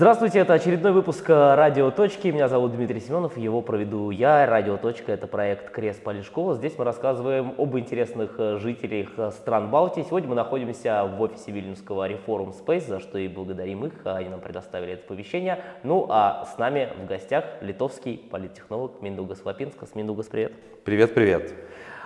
Здравствуйте, 0.00 0.38
это 0.38 0.54
очередной 0.54 0.92
выпуск 0.92 1.28
э, 1.28 1.54
«Радио 1.54 1.90
Точки». 1.90 2.28
Меня 2.28 2.48
зовут 2.48 2.74
Дмитрий 2.74 3.00
Семенов, 3.00 3.36
его 3.36 3.60
проведу 3.60 4.08
я. 4.08 4.46
«Радио 4.46 4.78
Точка»— 4.78 5.12
это 5.12 5.26
проект 5.26 5.68
Крест 5.72 6.02
Полишкова. 6.02 6.54
Здесь 6.54 6.72
мы 6.78 6.86
рассказываем 6.86 7.52
об 7.58 7.76
интересных 7.76 8.30
э, 8.38 8.56
жителях 8.56 9.10
э, 9.18 9.30
стран 9.30 9.70
Балтии. 9.70 10.00
Сегодня 10.00 10.30
мы 10.30 10.36
находимся 10.36 11.04
в 11.04 11.20
офисе 11.20 11.50
Вильнюсского 11.50 12.08
Reform 12.08 12.54
Space, 12.58 12.88
за 12.88 12.98
что 12.98 13.18
и 13.18 13.28
благодарим 13.28 13.84
их. 13.84 13.92
Они 14.04 14.30
нам 14.30 14.40
предоставили 14.40 14.94
это 14.94 15.06
помещение. 15.06 15.62
Ну, 15.82 16.06
а 16.08 16.46
с 16.46 16.56
нами 16.56 16.88
в 17.04 17.06
гостях 17.06 17.44
литовский 17.60 18.16
политтехнолог 18.16 19.02
Миндугас 19.02 19.44
Лапинскас. 19.44 19.94
Миндугас, 19.94 20.28
привет. 20.28 20.54
Привет-привет. 20.82 21.52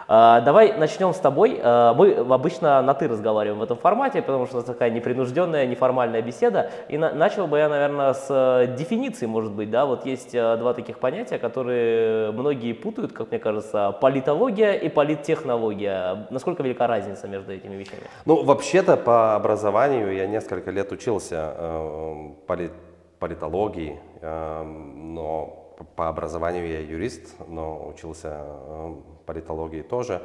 А, 0.07 0.41
давай 0.41 0.77
начнем 0.77 1.13
с 1.13 1.19
тобой. 1.19 1.61
А, 1.63 1.95
мы 1.95 2.15
обычно 2.15 2.83
на 2.83 2.95
«ты» 2.95 3.09
разговариваем 3.09 3.61
в 3.61 3.63
этом 3.63 3.77
формате, 3.77 4.23
потому 4.23 4.47
что 4.47 4.59
это 4.59 4.73
такая 4.73 4.91
непринужденная, 4.91 5.67
неформальная 5.67 6.23
беседа. 6.23 6.71
И 6.89 6.99
на, 6.99 7.13
начал 7.13 7.47
бы 7.47 7.59
я, 7.59 7.69
наверное, 7.69 8.13
с 8.13 8.27
э, 8.29 8.75
дефиниции, 8.77 9.27
может 9.27 9.53
быть. 9.53 9.71
Да? 9.71 9.87
Вот 9.87 10.07
есть 10.07 10.35
э, 10.35 10.57
два 10.57 10.75
таких 10.75 10.99
понятия, 10.99 11.39
которые 11.39 12.33
многие 12.33 12.73
путают, 12.73 13.13
как 13.13 13.31
мне 13.31 13.39
кажется, 13.39 13.93
политология 14.01 14.73
и 14.73 14.89
политтехнология. 14.89 16.27
Насколько 16.31 16.63
велика 16.63 16.87
разница 16.87 17.29
между 17.29 17.53
этими 17.53 17.75
вещами? 17.75 18.03
Ну, 18.25 18.43
вообще-то 18.43 18.97
по 18.97 19.35
образованию 19.35 20.15
я 20.15 20.27
несколько 20.27 20.71
лет 20.71 20.93
учился 20.93 21.55
э, 21.57 22.29
полит, 22.47 22.73
политологии, 23.19 23.99
э, 24.21 24.63
но 24.63 25.77
по 25.97 26.09
образованию 26.09 26.69
я 26.69 26.81
юрист, 26.81 27.35
но 27.49 27.89
учился 27.89 28.41
э, 28.43 28.95
политологии 29.25 29.83
тоже. 29.83 30.23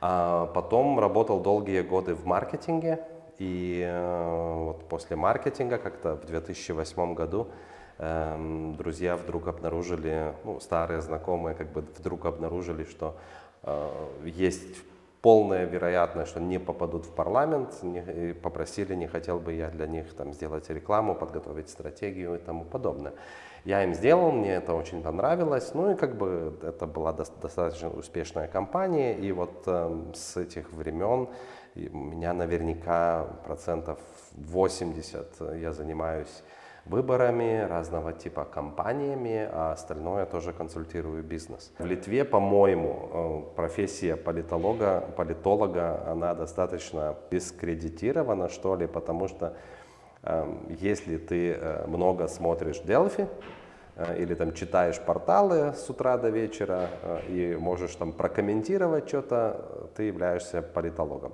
А 0.00 0.46
потом 0.46 0.98
работал 0.98 1.40
долгие 1.40 1.82
годы 1.82 2.14
в 2.14 2.26
маркетинге, 2.26 3.04
и 3.38 3.82
э, 3.84 4.54
вот 4.64 4.88
после 4.88 5.16
маркетинга 5.16 5.78
как-то 5.78 6.16
в 6.16 6.24
2008 6.26 7.14
году 7.14 7.48
э, 7.98 8.72
друзья 8.78 9.16
вдруг 9.16 9.48
обнаружили, 9.48 10.34
ну, 10.44 10.60
старые 10.60 11.00
знакомые 11.00 11.54
как 11.54 11.72
бы 11.72 11.84
вдруг 11.98 12.26
обнаружили, 12.26 12.84
что 12.84 13.16
э, 13.62 13.88
есть 14.24 14.82
полная 15.22 15.64
вероятность, 15.64 16.30
что 16.30 16.40
не 16.40 16.58
попадут 16.58 17.06
в 17.06 17.12
парламент, 17.12 17.82
не, 17.82 18.34
попросили, 18.34 18.94
не 18.94 19.06
хотел 19.06 19.38
бы 19.38 19.52
я 19.52 19.70
для 19.70 19.86
них 19.86 20.12
там 20.14 20.32
сделать 20.32 20.68
рекламу, 20.68 21.14
подготовить 21.14 21.70
стратегию 21.70 22.34
и 22.34 22.38
тому 22.38 22.64
подобное. 22.64 23.12
Я 23.64 23.84
им 23.84 23.94
сделал, 23.94 24.32
мне 24.32 24.54
это 24.54 24.74
очень 24.74 25.02
понравилось, 25.02 25.72
ну 25.74 25.92
и 25.92 25.94
как 25.94 26.16
бы 26.16 26.58
это 26.62 26.86
была 26.86 27.12
до, 27.12 27.24
достаточно 27.40 27.90
успешная 27.90 28.48
компания, 28.48 29.14
и 29.16 29.30
вот 29.30 29.62
э, 29.66 30.12
с 30.14 30.36
этих 30.36 30.72
времен 30.72 31.28
у 31.76 31.96
меня 31.96 32.32
наверняка 32.32 33.24
процентов 33.46 33.98
80 34.32 35.56
я 35.60 35.72
занимаюсь 35.72 36.42
выборами, 36.84 37.64
разного 37.68 38.12
типа 38.12 38.44
компаниями, 38.44 39.48
а 39.52 39.72
остальное 39.72 40.26
тоже 40.26 40.52
консультирую 40.52 41.22
бизнес. 41.22 41.72
В 41.78 41.86
Литве, 41.86 42.24
по-моему, 42.24 43.08
э, 43.52 43.54
профессия 43.56 44.16
политолога, 44.16 45.04
политолога, 45.16 46.02
она 46.10 46.34
достаточно 46.34 47.16
дискредитирована, 47.30 48.48
что 48.48 48.74
ли, 48.74 48.86
потому 48.86 49.28
что 49.28 49.54
если 50.80 51.16
ты 51.16 51.52
э, 51.52 51.86
много 51.86 52.28
смотришь 52.28 52.80
Delphi, 52.84 53.28
э, 53.96 54.22
или 54.22 54.34
там 54.34 54.52
читаешь 54.54 55.00
порталы 55.00 55.74
с 55.74 55.90
утра 55.90 56.16
до 56.16 56.28
вечера 56.28 56.88
э, 57.02 57.20
и 57.28 57.56
можешь 57.56 57.96
там 57.96 58.12
прокомментировать 58.12 59.08
что-то, 59.08 59.90
ты 59.96 60.04
являешься 60.04 60.62
политологом. 60.62 61.32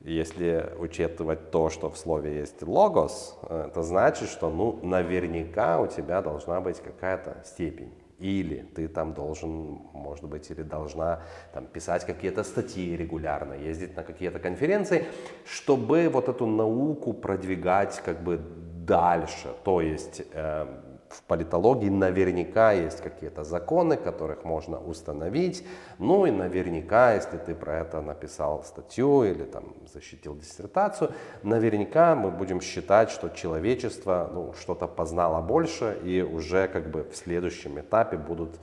Если 0.00 0.72
учитывать 0.78 1.50
то, 1.50 1.68
что 1.68 1.90
в 1.90 1.98
слове 1.98 2.36
есть 2.36 2.62
логос, 2.62 3.36
это 3.48 3.82
значит, 3.82 4.28
что 4.28 4.50
ну, 4.50 4.78
наверняка 4.82 5.80
у 5.80 5.88
тебя 5.88 6.22
должна 6.22 6.60
быть 6.60 6.78
какая-то 6.80 7.42
степень. 7.44 7.92
Или 8.18 8.62
ты 8.74 8.88
там 8.88 9.12
должен, 9.12 9.78
может 9.92 10.24
быть, 10.24 10.50
или 10.50 10.62
должна 10.62 11.20
там, 11.52 11.66
писать 11.66 12.06
какие-то 12.06 12.44
статьи 12.44 12.96
регулярно, 12.96 13.52
ездить 13.52 13.94
на 13.96 14.02
какие-то 14.02 14.38
конференции, 14.38 15.04
чтобы 15.44 16.08
вот 16.08 16.28
эту 16.28 16.46
науку 16.46 17.12
продвигать 17.12 18.00
как 18.04 18.22
бы 18.22 18.40
дальше. 18.86 19.48
То 19.64 19.80
есть 19.82 20.22
э, 20.32 20.66
в 21.08 21.22
политологии 21.22 21.88
наверняка 21.88 22.72
есть 22.72 23.00
какие-то 23.00 23.44
законы, 23.44 23.96
которых 23.96 24.44
можно 24.44 24.78
установить. 24.78 25.64
Ну 25.98 26.26
и 26.26 26.30
наверняка, 26.30 27.14
если 27.14 27.38
ты 27.38 27.54
про 27.54 27.80
это 27.80 28.00
написал 28.00 28.64
статью 28.64 29.24
или 29.24 29.44
там 29.44 29.74
защитил 29.92 30.36
диссертацию, 30.36 31.12
наверняка 31.42 32.14
мы 32.14 32.30
будем 32.30 32.60
считать, 32.60 33.10
что 33.10 33.28
человечество 33.28 34.30
ну, 34.32 34.52
что-то 34.58 34.86
познало 34.86 35.40
больше 35.40 35.98
и 36.04 36.22
уже 36.22 36.68
как 36.68 36.90
бы 36.90 37.04
в 37.04 37.16
следующем 37.16 37.78
этапе 37.80 38.16
будут 38.16 38.58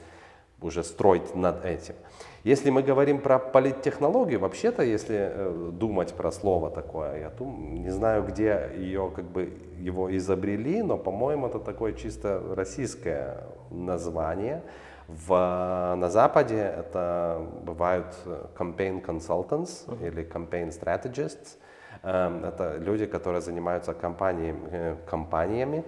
уже 0.61 0.83
строить 0.83 1.35
над 1.35 1.65
этим. 1.65 1.95
Если 2.43 2.71
мы 2.71 2.83
говорим 2.83 3.21
про 3.21 3.39
политтехнологию, 3.39 4.37
вообще-то, 4.37 4.83
если 4.83 5.15
э, 5.15 5.69
думать 5.71 6.13
про 6.13 6.29
слово 6.29 6.69
такое, 6.69 7.21
я 7.21 7.29
дум, 7.29 7.81
не 7.81 7.89
знаю, 7.89 8.23
где 8.23 8.69
ее, 8.75 9.09
как 9.15 9.23
бы, 9.23 9.53
его 9.79 10.13
изобрели, 10.17 10.83
но, 10.83 10.97
по-моему, 10.97 11.47
это 11.47 11.59
такое 11.59 11.93
чисто 11.93 12.41
российское 12.53 13.45
название. 13.71 14.61
В, 15.07 15.29
на 15.95 16.09
Западе 16.09 16.57
это 16.57 17.41
бывают 17.63 18.13
campaign 18.57 19.01
consultants 19.05 19.87
uh-huh. 19.87 20.05
или 20.05 20.29
campaign 20.29 20.69
strategists. 20.69 21.57
Э, 22.03 22.41
это 22.45 22.75
люди, 22.77 23.05
которые 23.05 23.39
занимаются 23.39 23.93
компаниями. 23.93 24.67
Э, 24.69 24.95
компаниями. 25.09 25.85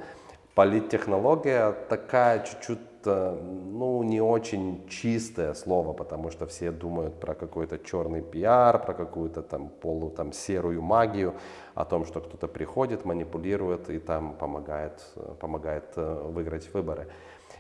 Политтехнология 0.54 1.74
такая 1.90 2.46
чуть-чуть 2.46 2.95
ну, 3.06 4.04
не 4.04 4.22
очень 4.22 4.88
чистое 4.88 5.54
слово, 5.54 5.94
потому 5.94 6.32
что 6.32 6.46
все 6.46 6.72
думают 6.72 7.20
про 7.20 7.34
какой-то 7.36 7.78
черный 7.80 8.22
пиар, 8.22 8.86
про 8.86 8.94
какую-то 8.94 9.42
там 9.42 9.70
полу 9.70 10.10
там 10.10 10.32
серую 10.34 10.82
магию, 10.82 11.34
о 11.76 11.86
том, 11.86 12.06
что 12.06 12.22
кто-то 12.22 12.48
приходит, 12.48 13.06
манипулирует 13.06 13.90
и 13.90 14.00
там 14.00 14.34
помогает, 14.34 15.04
помогает 15.40 15.84
э, 15.98 16.30
выиграть 16.32 16.74
выборы. 16.74 17.08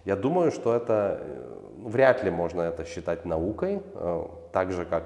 Я 0.06 0.16
думаю, 0.16 0.51
что 0.51 0.75
это 0.75 1.22
ну, 1.77 1.89
вряд 1.89 2.23
ли 2.23 2.31
можно 2.31 2.62
это 2.62 2.85
считать 2.85 3.25
наукой, 3.25 3.81
э, 3.94 4.27
так 4.53 4.72
же 4.72 4.85
как 4.85 5.06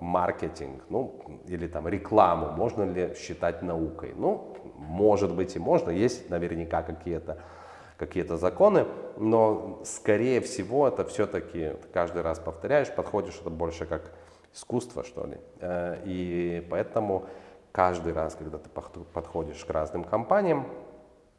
маркетинг, 0.00 0.84
ну 0.90 1.20
или 1.48 1.66
там 1.66 1.88
рекламу 1.88 2.52
можно 2.52 2.84
ли 2.84 3.14
считать 3.14 3.62
наукой. 3.62 4.14
Ну, 4.16 4.54
может 4.76 5.34
быть 5.34 5.56
и 5.56 5.58
можно, 5.58 5.90
есть 5.90 6.30
наверняка 6.30 6.82
какие-то 6.82 7.38
какие-то 7.96 8.36
законы, 8.36 8.86
но 9.16 9.80
скорее 9.84 10.40
всего 10.40 10.88
это 10.88 11.04
все-таки, 11.04 11.72
каждый 11.92 12.22
раз 12.22 12.38
повторяешь, 12.38 12.92
подходишь, 12.94 13.38
это 13.40 13.50
больше 13.50 13.86
как 13.86 14.12
искусство, 14.54 15.04
что 15.04 15.26
ли. 15.26 15.38
Э, 15.60 15.98
и 16.04 16.66
поэтому 16.70 17.26
каждый 17.72 18.12
раз, 18.12 18.34
когда 18.34 18.58
ты 18.58 18.68
подходишь 18.68 19.64
к 19.64 19.70
разным 19.70 20.04
компаниям, 20.04 20.66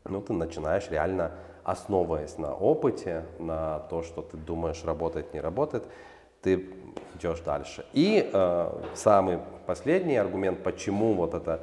ну, 0.06 0.22
ты 0.22 0.34
начинаешь 0.34 0.90
реально, 0.90 1.31
основываясь 1.63 2.38
на 2.38 2.56
опыте, 2.56 3.25
на 3.39 3.79
то, 3.89 4.03
что 4.03 4.22
ты 4.22 4.38
думаешь, 4.38 4.84
работает, 4.85 5.34
не 5.34 5.41
работает, 5.41 5.84
ты 6.41 6.69
идешь 7.16 7.39
дальше. 7.41 7.85
И 7.94 8.29
э, 8.31 8.84
самый 8.95 9.39
последний 9.66 10.16
аргумент, 10.16 10.63
почему 10.63 11.13
вот 11.13 11.34
это 11.34 11.62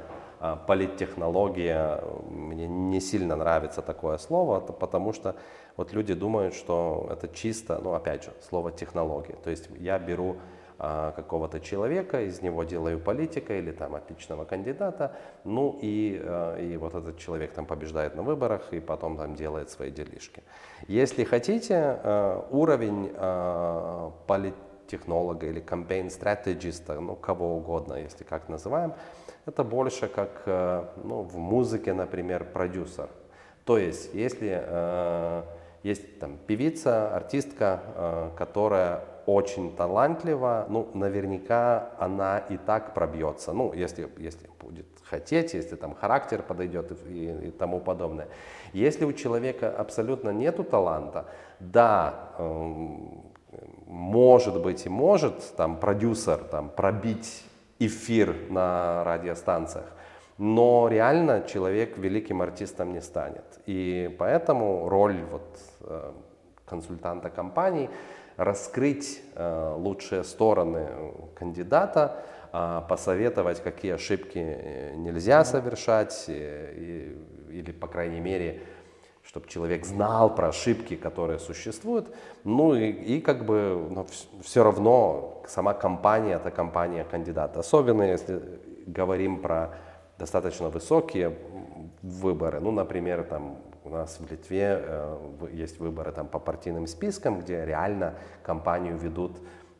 политтехнология, 0.67 2.01
мне 2.29 2.67
не 2.67 2.99
сильно 2.99 3.35
нравится 3.35 3.81
такое 3.81 4.17
слово, 4.17 4.59
потому 4.59 5.13
что 5.13 5.35
вот 5.77 5.93
люди 5.93 6.13
думают, 6.13 6.53
что 6.53 7.07
это 7.11 7.27
чисто, 7.27 7.79
ну 7.83 7.93
опять 7.93 8.23
же, 8.23 8.31
слово 8.47 8.71
технология. 8.71 9.35
То 9.43 9.49
есть 9.49 9.69
я 9.77 9.99
беру 9.99 10.37
а, 10.77 11.11
какого-то 11.11 11.59
человека, 11.59 12.21
из 12.21 12.41
него 12.41 12.63
делаю 12.65 12.99
политика 12.99 13.57
или 13.57 13.71
там 13.71 13.95
отличного 13.95 14.43
кандидата, 14.43 15.15
ну 15.45 15.79
и, 15.81 16.19
а, 16.21 16.57
и 16.57 16.75
вот 16.77 16.95
этот 16.95 17.17
человек 17.17 17.53
там 17.53 17.65
побеждает 17.65 18.15
на 18.15 18.23
выборах 18.23 18.73
и 18.73 18.81
потом 18.81 19.17
там 19.17 19.35
делает 19.35 19.69
свои 19.69 19.89
делишки. 19.89 20.43
Если 20.87 21.23
хотите, 21.23 21.75
а, 21.75 22.45
уровень 22.51 23.11
а, 23.15 24.11
политтехнолога 24.27 25.47
или 25.47 25.61
campaign 25.61 26.09
стратегиста, 26.09 26.99
ну 26.99 27.15
кого 27.15 27.55
угодно, 27.55 27.93
если 27.93 28.25
как 28.25 28.49
называем, 28.49 28.93
это 29.45 29.63
больше 29.63 30.07
как 30.07 30.43
э, 30.45 30.85
ну, 31.03 31.21
в 31.21 31.37
музыке, 31.37 31.93
например, 31.93 32.45
продюсер. 32.45 33.09
То 33.63 33.77
есть, 33.77 34.13
если 34.13 34.61
э, 34.63 35.43
есть 35.83 36.19
там 36.19 36.37
певица, 36.37 37.15
артистка, 37.15 37.81
э, 37.95 38.29
которая 38.37 39.03
очень 39.25 39.75
талантлива, 39.75 40.65
ну, 40.69 40.87
наверняка 40.93 41.89
она 41.99 42.39
и 42.39 42.57
так 42.57 42.93
пробьется. 42.93 43.53
Ну, 43.53 43.73
если, 43.73 44.07
если 44.17 44.49
будет 44.59 44.85
хотеть, 45.03 45.53
если 45.53 45.75
там 45.75 45.95
характер 45.95 46.41
подойдет 46.41 46.91
и, 46.91 46.95
и, 47.11 47.47
и 47.47 47.51
тому 47.51 47.79
подобное. 47.79 48.27
Если 48.73 49.05
у 49.05 49.13
человека 49.13 49.69
абсолютно 49.69 50.29
нету 50.29 50.63
таланта, 50.63 51.25
да, 51.59 52.31
э, 52.37 52.87
может 53.85 54.61
быть 54.61 54.85
и 54.85 54.89
может 54.89 55.55
там 55.55 55.77
продюсер 55.77 56.37
там 56.37 56.69
пробить 56.69 57.43
эфир 57.79 58.35
на 58.49 59.03
радиостанциях. 59.03 59.85
но 60.37 60.89
реально 60.89 61.45
человек 61.47 61.97
великим 61.97 62.41
артистом 62.41 62.91
не 62.93 63.01
станет. 63.01 63.45
И 63.65 64.13
поэтому 64.19 64.89
роль 64.89 65.23
вот, 65.31 65.59
э, 65.81 66.11
консультанта 66.65 67.29
компании 67.29 67.89
раскрыть 68.37 69.21
э, 69.33 69.73
лучшие 69.77 70.23
стороны 70.23 70.89
кандидата, 71.35 72.23
э, 72.51 72.81
посоветовать, 72.89 73.63
какие 73.63 73.93
ошибки 73.93 74.39
э, 74.39 74.95
нельзя 74.95 75.45
совершать, 75.45 76.25
и, 76.27 77.17
или, 77.49 77.71
по 77.71 77.87
крайней 77.87 78.19
мере, 78.19 78.61
чтобы 79.23 79.47
человек 79.47 79.85
знал 79.85 80.35
про 80.35 80.49
ошибки, 80.49 80.95
которые 80.95 81.39
существуют. 81.39 82.13
Ну 82.43 82.75
и, 82.75 82.89
и 82.89 83.21
как 83.21 83.45
бы 83.45 83.87
но 83.89 84.05
все 84.43 84.63
равно 84.63 85.34
сама 85.47 85.73
компания 85.73 86.35
это 86.35 86.51
компания 86.51 87.03
кандидата. 87.03 87.59
Особенно 87.59 88.03
если 88.03 88.41
говорим 88.85 89.41
про 89.41 89.75
достаточно 90.17 90.69
высокие 90.69 91.37
выборы. 92.01 92.59
Ну, 92.59 92.71
например, 92.71 93.23
там 93.23 93.57
у 93.83 93.89
нас 93.89 94.19
в 94.19 94.31
Литве 94.31 94.81
э, 94.81 95.47
есть 95.51 95.79
выборы 95.79 96.11
там 96.11 96.27
по 96.27 96.39
партийным 96.39 96.87
спискам, 96.87 97.39
где 97.39 97.65
реально 97.65 98.15
компанию 98.43 98.97
ведут 98.97 99.37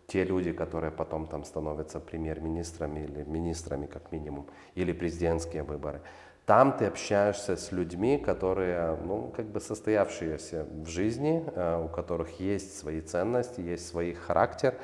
те 0.07 0.23
люди, 0.23 0.51
которые 0.51 0.91
потом 0.91 1.27
там 1.27 1.43
становятся 1.43 1.99
премьер-министрами 1.99 2.99
или 2.99 3.23
министрами 3.23 3.87
как 3.87 4.11
минимум, 4.11 4.47
или 4.75 4.91
президентские 4.91 5.63
выборы. 5.63 6.01
Там 6.45 6.77
ты 6.77 6.85
общаешься 6.85 7.57
с 7.57 7.71
людьми, 7.71 8.19
которые, 8.19 8.97
ну, 9.03 9.33
как 9.35 9.47
бы 9.47 9.59
состоявшиеся 9.59 10.67
в 10.69 10.87
жизни, 10.87 11.43
э, 11.55 11.83
у 11.83 11.87
которых 11.87 12.39
есть 12.39 12.77
свои 12.77 13.01
ценности, 13.01 13.61
есть 13.61 13.87
свой 13.87 14.13
характер. 14.13 14.75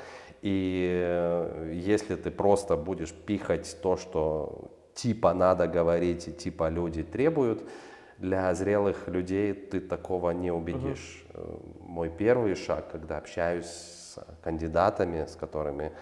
И 0.42 0.90
э, 0.92 1.72
если 1.74 2.16
ты 2.16 2.30
просто 2.30 2.76
будешь 2.76 3.12
пихать 3.12 3.78
то, 3.80 3.96
что 3.96 4.72
типа 4.94 5.32
надо 5.32 5.68
говорить 5.68 6.28
и 6.28 6.32
типа 6.32 6.68
люди 6.68 7.04
требуют, 7.04 7.62
для 8.18 8.52
зрелых 8.54 9.08
людей 9.08 9.54
ты 9.54 9.80
такого 9.80 10.30
не 10.30 10.50
убедишь. 10.50 11.24
Угу. 11.34 11.86
Мой 11.86 12.10
первый 12.10 12.54
шаг, 12.56 12.90
когда 12.90 13.18
общаюсь 13.18 13.66
с 13.66 14.18
кандидатами, 14.42 15.26
с 15.26 15.36
которыми, 15.36 15.92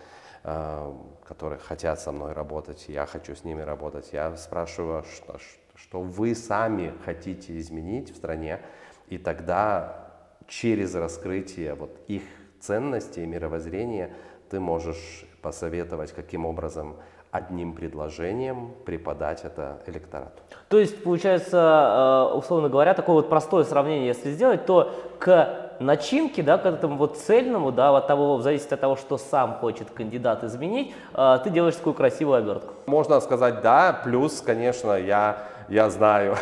э, 0.44 0.92
которые 1.24 1.58
хотят 1.58 2.00
со 2.00 2.10
мной 2.10 2.32
работать, 2.32 2.86
я 2.88 3.04
хочу 3.04 3.34
с 3.34 3.44
ними 3.44 3.60
работать, 3.60 4.10
я 4.12 4.36
спрашиваю, 4.36 5.04
что, 5.04 5.38
что 5.74 6.00
вы 6.00 6.34
сами 6.34 6.94
хотите 7.04 7.58
изменить 7.58 8.10
в 8.10 8.16
стране, 8.16 8.60
и 9.08 9.18
тогда 9.18 10.10
через 10.46 10.94
раскрытие 10.94 11.74
вот 11.74 11.98
их 12.08 12.22
ценностей, 12.60 13.26
мировоззрения 13.26 14.14
ты 14.50 14.60
можешь 14.60 15.24
посоветовать, 15.42 16.12
каким 16.12 16.44
образом 16.44 16.96
одним 17.30 17.74
предложением 17.74 18.72
преподать 18.84 19.44
это 19.44 19.78
электорату. 19.86 20.42
То 20.68 20.78
есть, 20.78 21.02
получается, 21.04 22.28
э, 22.32 22.36
условно 22.36 22.68
говоря, 22.68 22.92
такое 22.94 23.16
вот 23.16 23.28
простое 23.28 23.62
сравнение, 23.62 24.08
если 24.08 24.32
сделать, 24.32 24.66
то 24.66 24.92
к 25.20 25.70
начинке, 25.78 26.42
да, 26.42 26.58
к 26.58 26.66
этому 26.66 26.96
вот 26.96 27.16
цельному, 27.16 27.70
да, 27.70 27.96
от 27.96 28.08
того, 28.08 28.36
в 28.36 28.42
зависимости 28.42 28.74
от 28.74 28.80
того, 28.80 28.96
что 28.96 29.16
сам 29.16 29.54
хочет 29.54 29.90
кандидат 29.90 30.42
изменить, 30.42 30.92
э, 31.14 31.38
ты 31.44 31.50
делаешь 31.50 31.76
такую 31.76 31.94
красивую 31.94 32.38
обертку. 32.38 32.74
Можно 32.86 33.20
сказать 33.20 33.60
да, 33.62 34.00
плюс, 34.04 34.40
конечно, 34.40 34.94
я 34.94 35.38
я 35.70 35.88
знаю, 35.88 36.36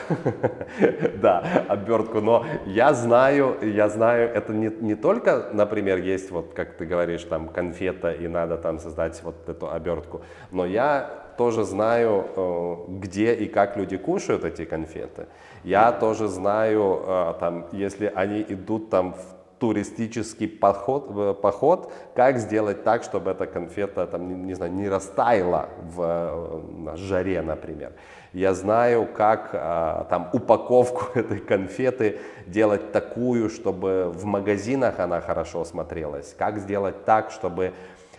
да, 1.22 1.64
обертку, 1.68 2.20
но 2.20 2.46
я 2.66 2.94
знаю, 2.94 3.56
я 3.62 3.88
знаю, 3.88 4.30
это 4.30 4.52
не, 4.52 4.70
не 4.80 4.94
только, 4.94 5.50
например, 5.52 5.98
есть 5.98 6.30
вот, 6.30 6.54
как 6.54 6.76
ты 6.76 6.86
говоришь, 6.86 7.24
там 7.24 7.48
конфета 7.48 8.10
и 8.10 8.26
надо 8.26 8.56
там 8.56 8.78
создать 8.78 9.22
вот 9.22 9.48
эту 9.48 9.70
обертку, 9.70 10.22
но 10.50 10.66
я 10.66 11.28
тоже 11.36 11.64
знаю, 11.64 12.26
э, 12.36 12.76
где 12.88 13.34
и 13.34 13.46
как 13.46 13.76
люди 13.76 13.96
кушают 13.96 14.44
эти 14.44 14.64
конфеты. 14.64 15.26
Я 15.62 15.92
тоже 15.92 16.26
знаю, 16.28 17.02
э, 17.06 17.34
там, 17.38 17.66
если 17.72 18.12
они 18.14 18.44
идут 18.48 18.90
там 18.90 19.12
в 19.12 19.38
туристический 19.58 20.48
поход, 20.48 21.10
э, 21.16 21.34
поход, 21.40 21.92
как 22.14 22.38
сделать 22.38 22.82
так, 22.82 23.04
чтобы 23.04 23.30
эта 23.30 23.46
конфета 23.46 24.06
там, 24.06 24.28
не, 24.28 24.34
не 24.34 24.54
знаю, 24.54 24.72
не 24.72 24.88
растаяла 24.88 25.68
в, 25.94 26.62
на 26.78 26.96
жаре, 26.96 27.42
например. 27.42 27.92
Я 28.32 28.54
знаю, 28.54 29.06
как 29.06 29.50
а, 29.52 30.06
там 30.10 30.28
упаковку 30.32 31.06
этой 31.18 31.38
конфеты 31.38 32.18
делать 32.46 32.92
такую, 32.92 33.48
чтобы 33.48 34.12
в 34.14 34.24
магазинах 34.24 34.98
она 34.98 35.20
хорошо 35.20 35.64
смотрелась. 35.64 36.34
Как 36.38 36.58
сделать 36.58 37.04
так, 37.04 37.30
чтобы 37.30 37.72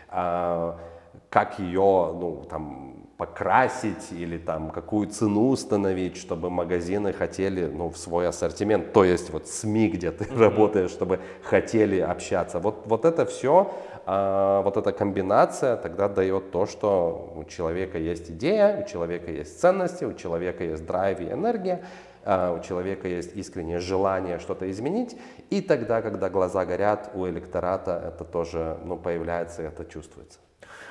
а, 0.10 0.78
как 1.30 1.60
ее 1.60 1.76
ну, 2.20 2.46
там, 2.50 2.96
покрасить 3.18 4.12
или 4.12 4.38
там 4.38 4.72
какую 4.72 5.08
цену 5.10 5.50
установить, 5.50 6.18
чтобы 6.18 6.50
магазины 6.50 7.14
хотели 7.14 7.66
ну, 7.66 7.90
в 7.90 7.98
свой 7.98 8.28
ассортимент, 8.28 8.94
то 8.94 9.04
есть 9.04 9.30
вот 9.30 9.48
СМИ, 9.48 9.90
где 9.90 10.12
ты 10.12 10.24
mm-hmm. 10.24 10.40
работаешь, 10.40 10.90
чтобы 10.90 11.20
хотели 11.44 12.00
общаться. 12.00 12.60
Вот, 12.60 12.84
вот 12.86 13.06
это 13.06 13.26
все 13.26 13.72
а 14.12 14.64
вот 14.64 14.76
эта 14.76 14.92
комбинация 14.92 15.78
тогда 15.78 16.10
дает 16.10 16.50
то, 16.50 16.66
что 16.66 17.32
у 17.36 17.44
человека 17.44 18.00
есть 18.00 18.32
идея, 18.32 18.84
у 18.84 18.90
человека 18.90 19.30
есть 19.30 19.60
ценности, 19.60 20.04
у 20.04 20.14
человека 20.14 20.64
есть 20.64 20.84
драйв 20.84 21.20
и 21.20 21.26
энергия, 21.26 21.84
а 22.26 22.52
у 22.52 22.64
человека 22.64 23.08
есть 23.08 23.36
искреннее 23.36 23.78
желание 23.78 24.40
что-то 24.40 24.68
изменить, 24.72 25.16
и 25.52 25.62
тогда, 25.62 26.02
когда 26.02 26.32
глаза 26.32 26.66
горят, 26.66 27.12
у 27.14 27.28
электората 27.28 28.12
это 28.12 28.24
тоже 28.24 28.80
ну, 28.84 28.98
появляется, 28.98 29.62
это 29.62 29.86
чувствуется. 29.86 30.40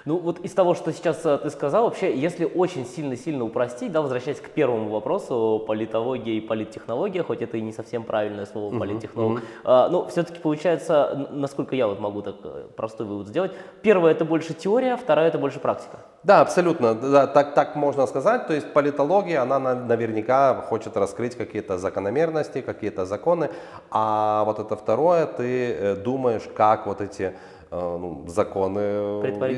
Ну 0.09 0.17
вот 0.17 0.39
из 0.39 0.53
того, 0.53 0.75
что 0.75 0.91
сейчас 0.91 1.21
э, 1.27 1.37
ты 1.37 1.51
сказал, 1.51 1.85
вообще, 1.85 2.17
если 2.17 2.47
очень 2.47 2.87
сильно-сильно 2.87 3.45
упростить, 3.45 3.93
да, 3.93 4.01
возвращаясь 4.01 4.41
к 4.41 4.49
первому 4.49 4.89
вопросу, 4.89 5.63
политология 5.67 6.33
и 6.33 6.41
политтехнология, 6.41 7.23
хоть 7.23 7.43
это 7.43 7.59
и 7.59 7.61
не 7.61 7.75
совсем 7.75 8.05
правильное 8.05 8.47
слово, 8.47 8.73
uh-huh, 8.73 8.79
политтехнолог, 8.79 9.41
uh-huh. 9.41 9.45
а, 9.65 9.89
но 9.91 10.09
все-таки 10.09 10.41
получается, 10.41 11.29
насколько 11.31 11.77
я 11.77 11.87
вот 11.87 12.01
могу 12.01 12.23
так 12.23 12.37
э, 12.43 12.69
простой 12.75 13.07
вывод 13.07 13.29
сделать, 13.29 13.53
первое 13.83 14.13
это 14.13 14.25
больше 14.25 14.55
теория, 14.55 14.97
вторая 14.97 15.29
это 15.29 15.39
больше 15.39 15.61
практика. 15.61 15.99
Да, 16.23 16.41
абсолютно, 16.41 16.95
да, 16.95 17.27
так, 17.27 17.53
так 17.53 17.77
можно 17.77 18.07
сказать, 18.07 18.47
то 18.47 18.55
есть 18.55 18.73
политология, 18.73 19.43
она 19.43 19.59
наверняка 19.59 20.55
хочет 20.55 20.97
раскрыть 20.97 21.35
какие-то 21.37 21.77
закономерности, 21.77 22.63
какие-то 22.63 23.05
законы, 23.05 23.51
а 23.91 24.45
вот 24.45 24.59
это 24.59 24.75
второе, 24.75 25.27
ты 25.27 25.73
э, 25.73 25.97
думаешь, 25.97 26.49
как 26.57 26.87
вот 26.87 27.03
эти 27.03 27.35
ну, 27.71 28.25
законы 28.29 28.79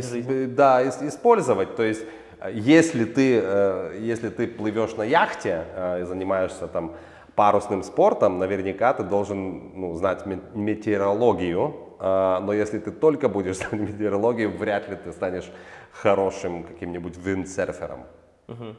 ис- 0.01 0.47
да, 0.47 0.83
ис- 0.85 1.07
использовать. 1.07 1.77
То 1.77 1.83
есть, 1.83 2.05
э, 2.41 2.51
если 2.53 3.05
ты, 3.05 3.41
э, 3.43 3.99
если 4.01 4.29
ты 4.29 4.47
плывешь 4.47 4.97
на 4.97 5.03
яхте 5.03 5.65
и 6.01 6.05
занимаешься 6.05 6.67
там 6.67 6.95
парусным 7.35 7.83
спортом, 7.83 8.39
наверняка 8.39 8.93
ты 8.93 9.03
должен 9.03 9.73
ну, 9.81 9.95
знать 9.95 10.27
метеорологию, 10.55 11.75
но 12.01 12.53
если 12.53 12.79
ты 12.79 12.91
только 12.91 13.29
будешь 13.29 13.57
знать 13.59 13.73
метеорологию, 13.73 14.51
вряд 14.51 14.89
ли 14.89 14.97
ты 14.97 15.13
станешь 15.13 15.51
хорошим 15.93 16.65
каким-нибудь 16.65 17.17
виндсерфером. 17.17 18.05
Угу. 18.49 18.77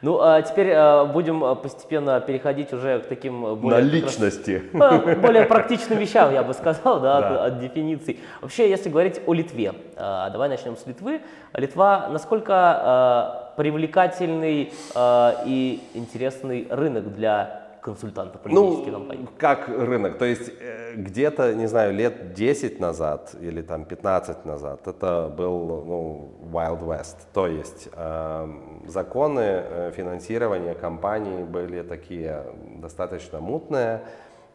Ну, 0.00 0.20
а 0.20 0.42
теперь 0.42 0.70
а, 0.72 1.04
будем 1.04 1.42
а, 1.42 1.54
постепенно 1.54 2.20
переходить 2.20 2.72
уже 2.72 3.00
к 3.00 3.06
таким 3.06 3.44
э, 3.44 3.54
более... 3.54 3.82
На 3.82 3.84
личности. 3.84 4.62
Раз, 4.72 5.02
более 5.18 5.44
практичным 5.44 5.98
вещам, 5.98 6.32
я 6.32 6.42
бы 6.42 6.54
сказал, 6.54 7.00
да, 7.00 7.20
да. 7.20 7.44
От, 7.44 7.52
от 7.52 7.60
дефиниций. 7.60 8.20
Вообще, 8.40 8.70
если 8.70 8.90
говорить 8.90 9.20
о 9.26 9.34
Литве, 9.34 9.74
а, 9.96 10.30
давай 10.30 10.48
начнем 10.48 10.76
с 10.76 10.86
Литвы. 10.86 11.20
Литва 11.52 12.08
насколько 12.10 12.54
а, 12.54 13.52
привлекательный 13.56 14.72
а, 14.94 15.42
и 15.44 15.80
интересный 15.94 16.68
рынок 16.70 17.12
для 17.14 17.67
консультанта 17.80 18.38
политических 18.38 18.86
ну, 18.86 18.92
компаний? 18.92 19.28
как 19.38 19.68
рынок. 19.68 20.18
То 20.18 20.24
есть 20.24 20.50
э, 20.60 20.94
где-то, 20.96 21.54
не 21.54 21.66
знаю, 21.66 21.94
лет 21.94 22.32
10 22.34 22.80
назад 22.80 23.34
или 23.40 23.62
там 23.62 23.84
15 23.84 24.44
назад 24.44 24.86
это 24.86 25.32
был 25.36 25.84
ну, 25.86 26.30
Wild 26.52 26.82
West. 26.82 27.16
То 27.32 27.46
есть 27.46 27.88
э, 27.92 28.48
законы 28.86 29.92
финансирования 29.96 30.74
компаний 30.74 31.44
были 31.44 31.82
такие 31.82 32.44
достаточно 32.80 33.40
мутные. 33.40 34.02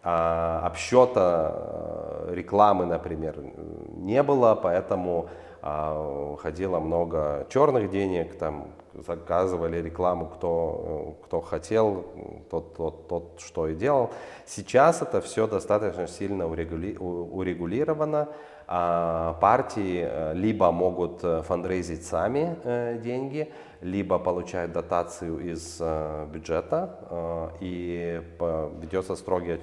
А 0.06 0.62
обсчета 0.66 1.54
э, 2.28 2.34
рекламы, 2.36 2.86
например, 2.86 3.36
не 3.96 4.22
было, 4.22 4.54
поэтому 4.54 5.30
а, 5.66 6.36
ходило 6.42 6.80
много 6.80 7.48
черных 7.50 7.90
денег, 7.90 8.38
там 8.38 8.74
заказывали 8.94 9.82
рекламу, 9.82 10.26
кто, 10.26 11.16
кто 11.24 11.40
хотел, 11.40 12.06
тот, 12.52 12.76
тот, 12.76 13.08
тот, 13.08 13.40
что 13.40 13.70
и 13.70 13.74
делал. 13.74 14.12
Сейчас 14.46 15.02
это 15.02 15.22
все 15.22 15.48
достаточно 15.48 16.06
сильно 16.06 16.50
урегули, 16.50 16.98
урегулировано. 16.98 18.28
А 18.68 19.34
партии 19.42 20.08
э, 20.08 20.34
либо 20.34 20.72
могут 20.72 21.24
э, 21.24 21.42
фандрейзить 21.42 22.06
сами 22.06 22.56
э, 22.64 22.98
деньги, 23.04 23.52
либо 23.82 24.18
получают 24.18 24.72
дотацию 24.72 25.40
из 25.40 25.82
бюджета 26.32 27.52
и 27.60 28.22
ведется 28.82 29.18
строгий, 29.18 29.60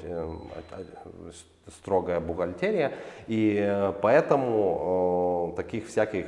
строгая 1.67 2.21
бухгалтерия. 2.21 2.93
И 3.29 3.95
поэтому 4.03 5.55
таких 5.57 5.87
всяких 5.89 6.27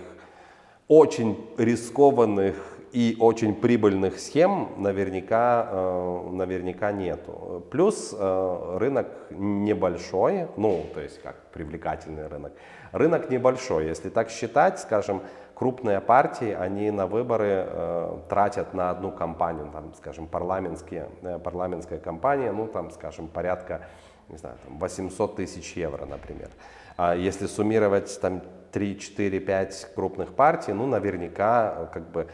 очень 0.89 1.37
рискованных 1.59 2.72
и 2.93 3.17
очень 3.19 3.55
прибыльных 3.55 4.19
схем 4.21 4.69
наверняка, 4.77 5.67
э, 5.71 6.29
наверняка 6.33 6.93
нету. 6.93 7.67
Плюс 7.71 8.15
э, 8.17 8.77
рынок 8.79 9.09
небольшой, 9.31 10.49
ну, 10.59 10.85
то 10.93 11.01
есть 11.01 11.21
как 11.23 11.37
привлекательный 11.53 12.27
рынок. 12.27 12.53
Рынок 12.93 13.31
небольшой, 13.31 13.87
если 13.87 14.11
так 14.11 14.29
считать, 14.29 14.79
скажем, 14.79 15.23
крупные 15.55 16.03
партии, 16.03 16.53
они 16.53 16.91
на 16.91 17.07
выборы 17.07 17.65
э, 17.67 18.19
тратят 18.29 18.75
на 18.75 18.91
одну 18.91 19.11
кампанию, 19.11 19.71
там, 19.73 19.95
скажем, 19.95 20.27
парламентские, 20.27 21.09
парламентская 21.43 21.99
кампания, 21.99 22.53
ну, 22.53 22.67
там, 22.67 22.91
скажем, 22.91 23.27
порядка, 23.29 23.87
не 24.29 24.37
знаю, 24.37 24.57
там, 24.67 24.79
800 24.79 25.37
тысяч 25.37 25.73
евро, 25.77 26.05
например. 26.05 26.51
А 26.99 27.17
если 27.17 27.47
суммировать 27.47 28.21
там 28.21 28.43
3, 28.73 28.99
4, 28.99 29.41
5 29.41 29.93
крупных 29.95 30.35
партий, 30.35 30.75
ну, 30.75 30.87
наверняка, 30.87 31.89
как 31.95 32.11
бы, 32.11 32.29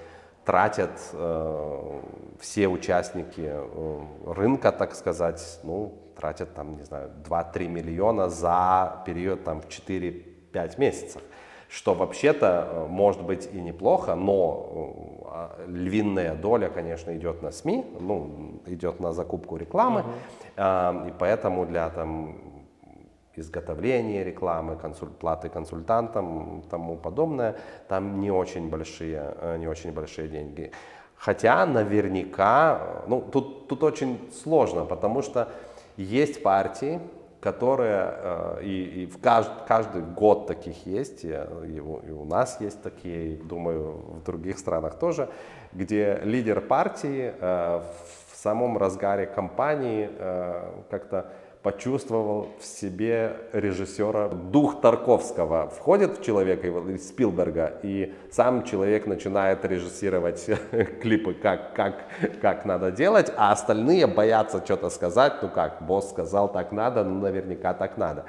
тратят 0.49 0.99
э, 1.12 2.00
все 2.40 2.69
участники 2.69 3.43
э, 3.45 4.00
рынка, 4.25 4.73
так 4.73 4.95
сказать, 4.95 5.61
ну, 5.62 5.93
тратят 6.17 6.55
там, 6.55 6.78
не 6.78 6.85
знаю, 6.85 7.11
2-3 7.23 7.69
миллиона 7.69 8.31
за 8.31 9.02
период 9.05 9.45
там 9.45 9.61
в 9.61 9.67
4-5 9.67 10.81
месяцев. 10.81 11.23
Что 11.69 11.93
вообще-то 11.93 12.47
э, 12.47 12.87
может 12.88 13.23
быть 13.25 13.50
и 13.52 13.61
неплохо, 13.61 14.14
но 14.14 15.50
э, 15.59 15.67
львиная 15.67 16.35
доля, 16.35 16.71
конечно, 16.71 17.14
идет 17.14 17.43
на 17.43 17.50
СМИ, 17.50 17.85
ну, 18.00 18.62
идет 18.64 19.00
на 19.00 19.12
закупку 19.12 19.59
рекламы, 19.59 20.02
uh-huh. 20.57 21.05
э, 21.05 21.09
и 21.11 21.12
поэтому 21.19 21.67
для 21.67 21.90
там 21.90 22.57
изготовления 23.38 24.25
рекламы, 24.25 24.76
консуль, 24.76 25.09
платы 25.09 25.49
консультантам 25.49 26.61
и 26.61 26.68
тому 26.68 26.97
подобное, 26.97 27.57
там 27.88 28.21
не 28.21 28.30
очень 28.30 28.68
большие, 28.68 29.35
э, 29.40 29.57
не 29.59 29.66
очень 29.66 29.92
большие 29.92 30.28
деньги. 30.28 30.71
Хотя 31.16 31.66
наверняка, 31.66 33.02
ну 33.09 33.21
тут, 33.21 33.68
тут 33.68 33.83
очень 33.83 34.30
сложно, 34.33 34.85
потому 34.85 35.23
что 35.23 35.49
есть 35.97 36.42
партии, 36.42 37.00
которые, 37.40 38.14
э, 38.14 38.61
и, 38.62 39.02
и 39.02 39.07
в 39.07 39.21
каждый, 39.21 39.66
каждый 39.66 40.02
год 40.02 40.47
таких 40.47 40.87
есть, 40.87 41.25
и, 41.25 41.28
и, 41.28 41.76
и 41.76 41.80
у 42.12 42.25
нас 42.25 42.61
есть 42.61 42.83
такие, 42.83 43.37
думаю, 43.37 43.92
в 43.92 44.25
других 44.25 44.59
странах 44.59 44.99
тоже, 44.99 45.28
где 45.73 46.21
лидер 46.25 46.61
партии 46.61 47.33
э, 47.38 47.80
в 48.33 48.37
самом 48.37 48.78
разгаре 48.78 49.26
кампании 49.26 50.09
как-то 50.90 51.33
почувствовал 51.68 52.48
в 52.58 52.64
себе 52.64 53.37
режиссера. 53.52 54.28
Дух 54.28 54.80
Тарковского 54.80 55.68
входит 55.68 56.18
в 56.18 56.25
человека, 56.25 56.66
Спилберга, 56.98 57.75
и 57.82 58.14
сам 58.30 58.64
человек 58.64 59.06
начинает 59.06 59.66
режиссировать 59.66 60.46
клипы, 61.02 61.34
как, 61.34 61.75
как, 61.75 61.94
как 62.40 62.64
надо 62.64 62.90
делать, 62.90 63.30
а 63.37 63.52
остальные 63.52 64.06
боятся 64.06 64.62
что-то 64.64 64.88
сказать, 64.88 65.34
ну 65.42 65.50
как, 65.50 65.82
босс 65.82 66.08
сказал 66.08 66.50
так 66.50 66.72
надо, 66.72 67.04
ну 67.04 67.20
наверняка 67.20 67.75
так 67.75 67.98
надо. 67.98 68.25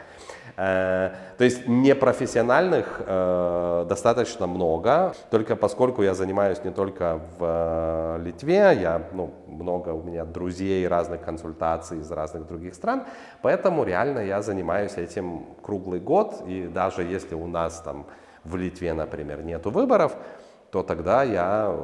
Э, 0.58 1.12
то 1.38 1.46
есть 1.46 1.68
непрофессиональных 1.68 3.02
э, 3.06 3.86
достаточно 3.88 4.46
много, 4.46 5.14
только 5.32 5.56
поскольку 5.56 6.04
я 6.04 6.14
занимаюсь 6.14 6.62
не 6.66 6.72
только 6.72 7.22
в 7.38 8.18
э, 8.18 8.20
Литве, 8.26 8.78
я, 8.82 9.02
ну, 9.14 9.32
много 9.48 9.90
у 9.90 10.04
меня 10.04 10.26
друзей, 10.26 10.86
разных 10.86 11.22
консультаций 11.22 12.00
из 12.00 12.12
разных 12.12 12.46
других 12.46 12.76
стран, 12.76 13.06
поэтому 13.42 13.84
реально 13.84 14.20
я 14.20 14.42
занимаюсь 14.42 14.98
этим 14.98 15.46
круглый 15.62 16.00
год, 16.00 16.44
и 16.48 16.68
даже 16.68 17.04
если 17.04 17.36
у 17.36 17.48
нас 17.48 17.82
там 17.82 18.06
в 18.44 18.56
Литве, 18.56 18.94
например, 18.94 19.44
нету 19.44 19.72
выборов, 19.72 20.16
то 20.72 20.84
тогда 20.84 21.24
я 21.24 21.76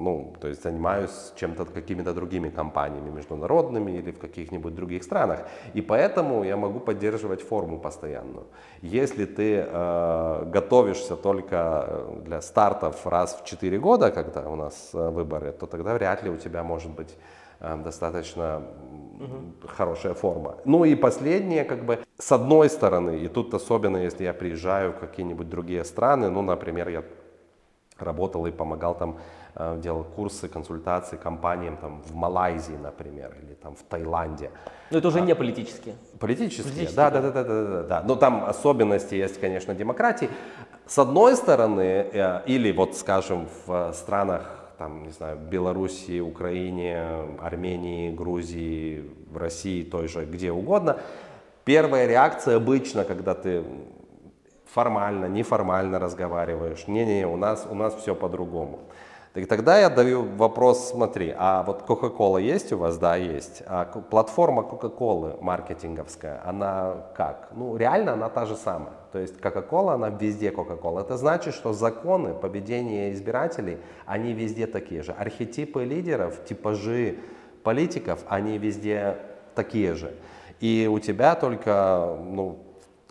ну, 0.00 0.32
то 0.40 0.48
есть 0.48 0.62
занимаюсь 0.62 1.32
чем-то, 1.36 1.66
какими-то 1.66 2.14
другими 2.14 2.48
компаниями 2.48 3.10
международными 3.10 3.92
или 3.92 4.10
в 4.12 4.18
каких-нибудь 4.18 4.74
других 4.74 5.02
странах. 5.02 5.40
И 5.74 5.82
поэтому 5.82 6.44
я 6.44 6.56
могу 6.56 6.80
поддерживать 6.80 7.42
форму 7.42 7.78
постоянную. 7.78 8.46
Если 8.82 9.26
ты 9.26 9.66
э, 9.66 10.44
готовишься 10.46 11.16
только 11.16 12.06
для 12.24 12.40
стартов 12.40 13.06
раз 13.06 13.34
в 13.34 13.44
4 13.44 13.78
года, 13.78 14.10
когда 14.10 14.48
у 14.48 14.56
нас 14.56 14.90
э, 14.94 15.10
выборы, 15.10 15.52
то 15.52 15.66
тогда 15.66 15.94
вряд 15.94 16.22
ли 16.22 16.30
у 16.30 16.36
тебя 16.36 16.62
может 16.62 16.90
быть 16.90 17.16
достаточно 17.60 18.62
угу. 19.20 19.68
хорошая 19.68 20.14
форма. 20.14 20.56
Ну 20.64 20.84
и 20.84 20.94
последнее, 20.94 21.64
как 21.64 21.84
бы, 21.84 21.98
с 22.18 22.32
одной 22.32 22.70
стороны, 22.70 23.18
и 23.18 23.28
тут 23.28 23.54
особенно, 23.54 23.98
если 23.98 24.24
я 24.24 24.32
приезжаю 24.32 24.92
в 24.92 24.98
какие-нибудь 24.98 25.48
другие 25.48 25.84
страны, 25.84 26.30
ну, 26.30 26.42
например, 26.42 26.88
я 26.88 27.04
работал 27.98 28.46
и 28.46 28.50
помогал 28.50 28.94
там, 28.94 29.18
э, 29.54 29.78
делал 29.82 30.04
курсы, 30.04 30.48
консультации 30.48 31.16
компаниям 31.16 31.76
там 31.76 32.02
в 32.02 32.14
Малайзии, 32.14 32.76
например, 32.82 33.36
или 33.42 33.54
там 33.54 33.74
в 33.74 33.82
Таиланде. 33.82 34.50
Но 34.90 34.98
это 34.98 35.08
уже 35.08 35.18
а, 35.18 35.20
не 35.20 35.34
политические. 35.34 35.94
Политические, 36.18 36.64
политические 36.64 36.96
да, 36.96 37.10
да, 37.10 37.20
да, 37.20 37.30
да, 37.30 37.44
да, 37.44 37.64
да, 37.64 37.82
да. 37.82 38.02
Но 38.06 38.16
там 38.16 38.44
особенности 38.44 39.14
есть, 39.14 39.38
конечно, 39.38 39.74
демократии. 39.74 40.30
С 40.86 40.98
одной 40.98 41.36
стороны, 41.36 42.06
э, 42.12 42.42
или 42.46 42.72
вот, 42.72 42.96
скажем, 42.96 43.48
в 43.66 43.92
странах 43.92 44.59
там, 44.80 45.02
не 45.02 45.10
знаю, 45.10 45.36
Белоруссии, 45.36 46.20
Украине, 46.20 47.04
Армении, 47.38 48.10
Грузии, 48.10 49.04
в 49.30 49.36
России, 49.36 49.82
той 49.82 50.08
же, 50.08 50.24
где 50.24 50.52
угодно, 50.52 50.96
первая 51.66 52.06
реакция 52.06 52.56
обычно, 52.56 53.04
когда 53.04 53.34
ты 53.34 53.62
формально, 54.64 55.26
неформально 55.26 55.98
разговариваешь. 55.98 56.88
Не-не, 56.88 57.26
у 57.26 57.36
нас, 57.36 57.66
у 57.70 57.74
нас 57.74 57.94
все 57.94 58.14
по-другому. 58.14 58.78
Так 59.34 59.46
тогда 59.48 59.78
я 59.78 59.90
даю 59.90 60.22
вопрос, 60.22 60.88
смотри, 60.88 61.34
а 61.36 61.62
вот 61.62 61.82
Coca-Cola 61.86 62.40
есть 62.40 62.72
у 62.72 62.78
вас? 62.78 62.96
Да, 62.96 63.16
есть. 63.16 63.62
А 63.66 63.84
платформа 63.84 64.62
Coca-Cola 64.62 65.36
маркетинговская, 65.42 66.40
она 66.46 66.94
как? 67.14 67.50
Ну, 67.54 67.76
реально 67.76 68.14
она 68.14 68.30
та 68.30 68.46
же 68.46 68.56
самая. 68.56 68.94
То 69.12 69.18
есть 69.18 69.36
Coca-Cola, 69.40 69.94
она 69.94 70.08
везде 70.10 70.50
Coca-Cola. 70.50 71.00
Это 71.00 71.16
значит, 71.16 71.54
что 71.54 71.72
законы 71.72 72.32
поведения 72.34 73.12
избирателей, 73.12 73.78
они 74.06 74.32
везде 74.32 74.66
такие 74.66 75.02
же. 75.02 75.12
Архетипы 75.12 75.84
лидеров, 75.84 76.44
типажи 76.44 77.18
политиков, 77.62 78.20
они 78.28 78.58
везде 78.58 79.16
такие 79.54 79.94
же. 79.94 80.14
И 80.60 80.88
у 80.90 80.98
тебя 80.98 81.34
только, 81.34 82.16
ну, 82.22 82.58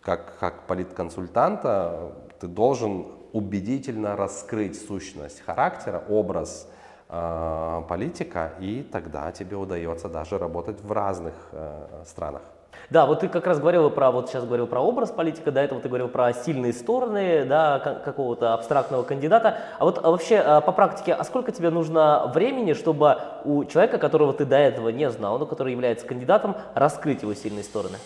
как, 0.01 0.37
как 0.39 0.67
политконсультанта 0.67 2.13
ты 2.39 2.47
должен 2.47 3.07
убедительно 3.33 4.15
раскрыть 4.15 4.81
сущность 4.81 5.41
характера, 5.41 6.03
образ 6.07 6.67
э, 7.09 7.81
политика, 7.87 8.53
и 8.59 8.87
тогда 8.89 9.31
тебе 9.31 9.57
удается 9.57 10.09
даже 10.09 10.37
работать 10.37 10.81
в 10.81 10.91
разных 10.91 11.33
э, 11.51 12.03
странах. 12.05 12.41
Да, 12.89 13.05
вот 13.05 13.19
ты 13.19 13.27
как 13.27 13.45
раз 13.45 13.59
говорил 13.59 13.89
про, 13.89 14.11
вот 14.11 14.29
сейчас 14.29 14.45
говорил 14.45 14.67
про 14.67 14.79
образ 14.81 15.11
политика, 15.11 15.51
до 15.51 15.61
этого 15.61 15.79
ты 15.81 15.87
говорил 15.87 16.07
про 16.07 16.33
сильные 16.33 16.73
стороны, 16.73 17.45
да, 17.45 17.79
какого-то 18.03 18.53
абстрактного 18.53 19.03
кандидата. 19.03 19.57
А 19.77 19.85
вот 19.85 19.99
а 20.03 20.09
вообще 20.09 20.37
а, 20.37 20.61
по 20.61 20.71
практике, 20.71 21.13
а 21.13 21.23
сколько 21.23 21.51
тебе 21.51 21.69
нужно 21.69 22.31
времени, 22.33 22.73
чтобы 22.73 23.17
у 23.43 23.65
человека, 23.65 23.97
которого 23.97 24.33
ты 24.33 24.45
до 24.45 24.57
этого 24.57 24.89
не 24.89 25.09
знал, 25.09 25.37
но 25.39 25.45
который 25.45 25.71
является 25.71 26.05
кандидатом, 26.05 26.55
раскрыть 26.73 27.21
его 27.21 27.33
сильные 27.33 27.63
стороны? 27.63 27.97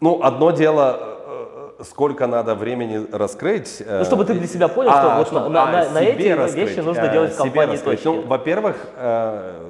Ну, 0.00 0.22
одно 0.22 0.50
дело, 0.50 0.98
э, 0.98 1.19
сколько 1.84 2.26
надо 2.26 2.54
времени 2.54 3.06
раскрыть. 3.12 3.82
Э, 3.84 3.98
ну, 3.98 4.04
чтобы 4.04 4.24
ты 4.24 4.34
для 4.34 4.46
себя 4.46 4.68
понял, 4.68 4.90
а, 4.90 5.00
что 5.00 5.16
вот 5.16 5.26
чтобы, 5.26 5.48
на, 5.50 5.62
а, 5.62 5.72
на, 5.72 5.90
на 5.90 5.98
эти 6.00 6.28
раскрыть, 6.28 6.68
вещи 6.68 6.80
нужно 6.80 7.04
а, 7.04 7.08
делать 7.08 7.32
в 7.32 7.36
компании 7.36 7.76
точки. 7.76 8.06
Ну, 8.06 8.22
во-первых, 8.22 8.76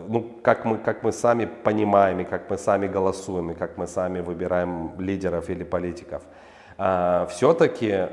ну, 0.08 0.30
как 0.42 0.64
мы, 0.64 0.78
как 0.78 1.02
мы 1.02 1.12
сами 1.12 1.46
понимаем, 1.46 2.20
и 2.20 2.24
как 2.24 2.50
мы 2.50 2.58
сами 2.58 2.86
голосуем, 2.86 3.50
и 3.50 3.54
как 3.54 3.76
мы 3.78 3.86
сами 3.86 4.20
выбираем 4.20 4.92
лидеров 4.98 5.48
или 5.50 5.64
политиков, 5.64 6.22
все-таки 6.76 8.08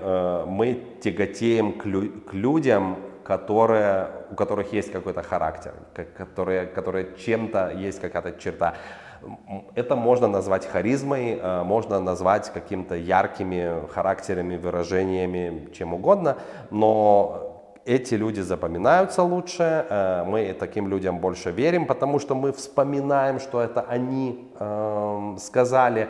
мы 0.45 0.83
тяготеем 1.01 1.73
к, 1.73 1.85
лю 1.85 2.11
к 2.29 2.33
людям, 2.33 2.97
которые, 3.23 4.07
у 4.31 4.35
которых 4.35 4.73
есть 4.73 4.91
какой-то 4.91 5.21
характер, 5.21 5.73
которые, 6.17 6.65
которые 6.65 7.09
чем-то 7.17 7.71
есть 7.71 7.99
какая-то 7.99 8.39
черта. 8.39 8.75
Это 9.75 9.95
можно 9.95 10.27
назвать 10.27 10.65
харизмой, 10.65 11.39
э, 11.41 11.63
можно 11.63 11.99
назвать 11.99 12.51
каким-то 12.51 12.95
яркими 12.95 13.87
характерами, 13.87 14.57
выражениями, 14.57 15.69
чем 15.73 15.93
угодно, 15.93 16.37
но 16.71 17.63
эти 17.85 18.15
люди 18.15 18.41
запоминаются 18.41 19.23
лучше, 19.23 19.85
э, 19.89 20.23
мы 20.25 20.53
таким 20.53 20.87
людям 20.87 21.19
больше 21.19 21.51
верим, 21.51 21.85
потому 21.85 22.19
что 22.19 22.35
мы 22.35 22.51
вспоминаем, 22.51 23.39
что 23.39 23.61
это 23.61 23.81
они 23.81 24.49
эм, 24.59 25.37
сказали. 25.37 26.09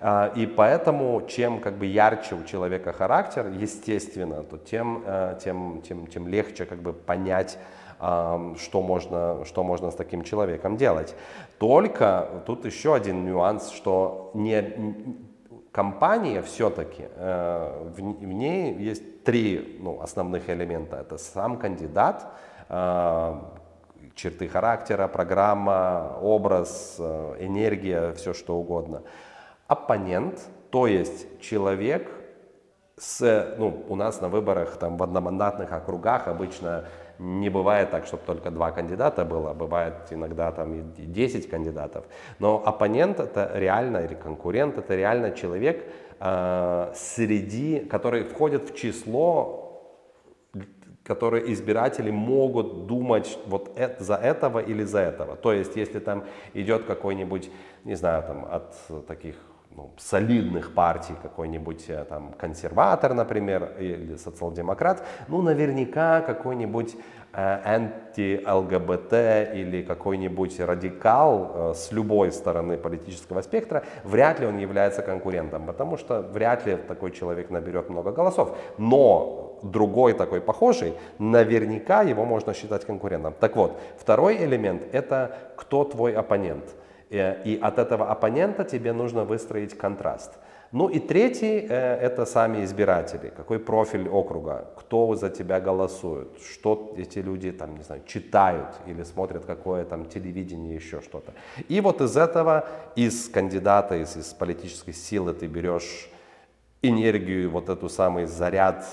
Э, 0.00 0.30
и 0.36 0.46
поэтому, 0.46 1.22
чем 1.26 1.60
как 1.60 1.74
бы 1.74 1.86
ярче 1.86 2.34
у 2.34 2.44
человека 2.44 2.92
характер, 2.92 3.48
естественно, 3.48 4.42
то 4.42 4.58
тем, 4.58 5.04
тем, 5.42 5.82
тем, 5.82 6.06
тем 6.06 6.28
легче 6.28 6.66
как 6.66 6.78
бы 6.78 6.92
понять, 6.92 7.58
что 7.98 8.82
можно, 8.82 9.44
что 9.46 9.62
можно 9.62 9.90
с 9.90 9.94
таким 9.94 10.24
человеком 10.24 10.76
делать. 10.76 11.14
Только 11.58 12.42
тут 12.46 12.64
еще 12.64 12.94
один 12.94 13.24
нюанс, 13.24 13.70
что 13.70 14.30
не, 14.34 14.62
компания 15.72 16.42
все-таки, 16.42 17.04
э, 17.08 17.90
в, 17.90 17.96
в 17.96 18.32
ней 18.32 18.74
есть 18.74 19.24
три 19.24 19.78
ну, 19.80 20.00
основных 20.00 20.48
элемента. 20.50 20.98
Это 20.98 21.18
сам 21.18 21.58
кандидат, 21.58 22.26
черты 24.14 24.48
характера, 24.48 25.08
программа, 25.08 26.18
образ, 26.20 26.96
энергия, 26.98 28.12
все 28.12 28.32
что 28.32 28.56
угодно. 28.56 29.02
Оппонент, 29.66 30.40
то 30.70 30.86
есть 30.86 31.40
человек, 31.40 32.10
с, 32.96 33.54
ну, 33.58 33.84
у 33.88 33.96
нас 33.96 34.20
на 34.20 34.28
выборах 34.28 34.76
там 34.76 34.96
в 34.96 35.02
одномандатных 35.02 35.72
округах 35.72 36.28
обычно 36.28 36.84
не 37.18 37.48
бывает 37.48 37.90
так, 37.90 38.06
чтобы 38.06 38.22
только 38.26 38.50
два 38.50 38.70
кандидата 38.70 39.24
было, 39.24 39.52
бывает 39.52 39.94
иногда 40.10 40.50
там 40.52 40.74
и 40.74 40.82
10 40.82 41.48
кандидатов. 41.48 42.04
Но 42.38 42.62
оппонент 42.64 43.20
это 43.20 43.50
реально, 43.54 43.98
или 43.98 44.14
конкурент, 44.14 44.78
это 44.78 44.94
реально 44.94 45.30
человек, 45.30 45.84
э, 46.20 46.92
среди, 46.94 47.80
который 47.80 48.24
входит 48.24 48.70
в 48.70 48.74
число 48.74 49.60
которые 51.04 51.52
избиратели 51.52 52.10
могут 52.10 52.86
думать 52.86 53.38
вот 53.46 53.72
это, 53.76 54.02
за 54.02 54.14
этого 54.14 54.58
или 54.58 54.84
за 54.84 55.00
этого. 55.00 55.36
То 55.36 55.52
есть, 55.52 55.76
если 55.76 55.98
там 55.98 56.24
идет 56.54 56.84
какой-нибудь, 56.84 57.50
не 57.84 57.94
знаю, 57.94 58.22
там 58.22 58.46
от 58.50 58.74
таких 59.06 59.36
ну, 59.76 59.90
солидных 59.96 60.72
партий, 60.72 61.14
какой-нибудь 61.20 61.84
э, 61.88 62.04
там 62.08 62.32
консерватор, 62.38 63.14
например, 63.14 63.72
или 63.78 64.16
социал-демократ, 64.16 65.04
ну, 65.28 65.42
наверняка 65.42 66.20
какой-нибудь 66.20 66.96
э, 67.32 67.60
анти-ЛГБТ 67.64 69.12
или 69.54 69.82
какой-нибудь 69.82 70.60
радикал 70.60 71.50
э, 71.54 71.74
с 71.74 71.90
любой 71.90 72.30
стороны 72.30 72.76
политического 72.76 73.42
спектра, 73.42 73.82
вряд 74.04 74.38
ли 74.38 74.46
он 74.46 74.58
является 74.58 75.02
конкурентом, 75.02 75.66
потому 75.66 75.96
что 75.96 76.22
вряд 76.22 76.66
ли 76.66 76.76
такой 76.76 77.10
человек 77.10 77.50
наберет 77.50 77.90
много 77.90 78.12
голосов. 78.12 78.56
Но 78.78 79.58
другой 79.62 80.12
такой 80.12 80.40
похожий, 80.40 80.94
наверняка 81.18 82.02
его 82.02 82.24
можно 82.24 82.54
считать 82.54 82.84
конкурентом. 82.84 83.34
Так 83.40 83.56
вот, 83.56 83.80
второй 83.98 84.36
элемент– 84.36 84.82
это 84.92 85.36
кто 85.56 85.84
твой 85.84 86.12
оппонент– 86.12 86.64
и 87.14 87.58
от 87.62 87.78
этого 87.78 88.10
оппонента 88.10 88.64
тебе 88.64 88.92
нужно 88.92 89.24
выстроить 89.24 89.76
контраст. 89.76 90.32
Ну 90.72 90.88
и 90.88 90.98
третий 90.98 91.66
э, 91.68 91.98
это 92.00 92.26
сами 92.26 92.64
избиратели, 92.64 93.32
какой 93.36 93.60
профиль 93.60 94.08
округа, 94.08 94.64
кто 94.76 95.14
за 95.14 95.30
тебя 95.30 95.60
голосует, 95.60 96.28
что 96.42 96.94
эти 96.98 97.20
люди 97.20 97.52
там, 97.52 97.76
не 97.76 97.84
знаю, 97.84 98.02
читают 98.06 98.74
или 98.86 99.04
смотрят 99.04 99.44
какое 99.44 99.84
там 99.84 100.06
телевидение, 100.06 100.74
еще 100.74 101.00
что-то. 101.00 101.32
И 101.68 101.80
вот 101.80 102.00
из 102.00 102.16
этого, 102.16 102.68
из 102.96 103.28
кандидата, 103.28 103.94
из, 103.94 104.16
из 104.16 104.34
политической 104.34 104.92
силы 104.92 105.32
ты 105.32 105.46
берешь 105.46 106.10
энергию, 106.82 107.50
вот 107.50 107.68
эту 107.68 107.88
самый 107.88 108.26
заряд 108.26 108.84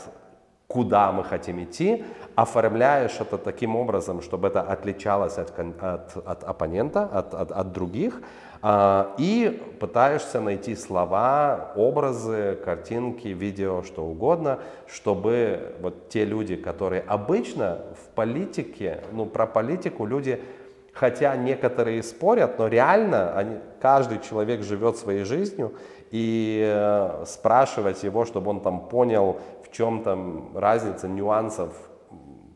куда 0.71 1.11
мы 1.11 1.25
хотим 1.25 1.61
идти, 1.61 2.05
оформляешь 2.35 3.19
это 3.19 3.37
таким 3.37 3.75
образом, 3.75 4.21
чтобы 4.21 4.47
это 4.47 4.61
отличалось 4.61 5.37
от, 5.37 5.51
от, 5.59 6.17
от 6.25 6.43
оппонента, 6.45 7.03
от, 7.03 7.33
от, 7.33 7.51
от 7.51 7.71
других, 7.73 8.21
а, 8.61 9.13
и 9.17 9.61
пытаешься 9.81 10.39
найти 10.39 10.75
слова, 10.75 11.73
образы, 11.75 12.57
картинки, 12.63 13.27
видео, 13.27 13.83
что 13.83 14.05
угодно, 14.05 14.59
чтобы 14.87 15.75
вот 15.81 16.07
те 16.07 16.23
люди, 16.23 16.55
которые 16.55 17.01
обычно 17.01 17.79
в 18.01 18.15
политике, 18.15 19.03
ну 19.11 19.25
про 19.25 19.47
политику 19.47 20.05
люди, 20.05 20.41
хотя 20.93 21.35
некоторые 21.35 22.01
спорят, 22.01 22.59
но 22.59 22.67
реально 22.67 23.35
они, 23.35 23.57
каждый 23.81 24.19
человек 24.19 24.63
живет 24.63 24.95
своей 24.95 25.25
жизнью, 25.25 25.73
и 26.11 26.61
э, 26.61 27.23
спрашивать 27.25 28.03
его, 28.03 28.25
чтобы 28.25 28.51
он 28.51 28.59
там 28.59 28.87
понял, 28.87 29.39
в 29.71 29.73
чем 29.73 30.03
там 30.03 30.57
разница 30.57 31.07
нюансов 31.07 31.73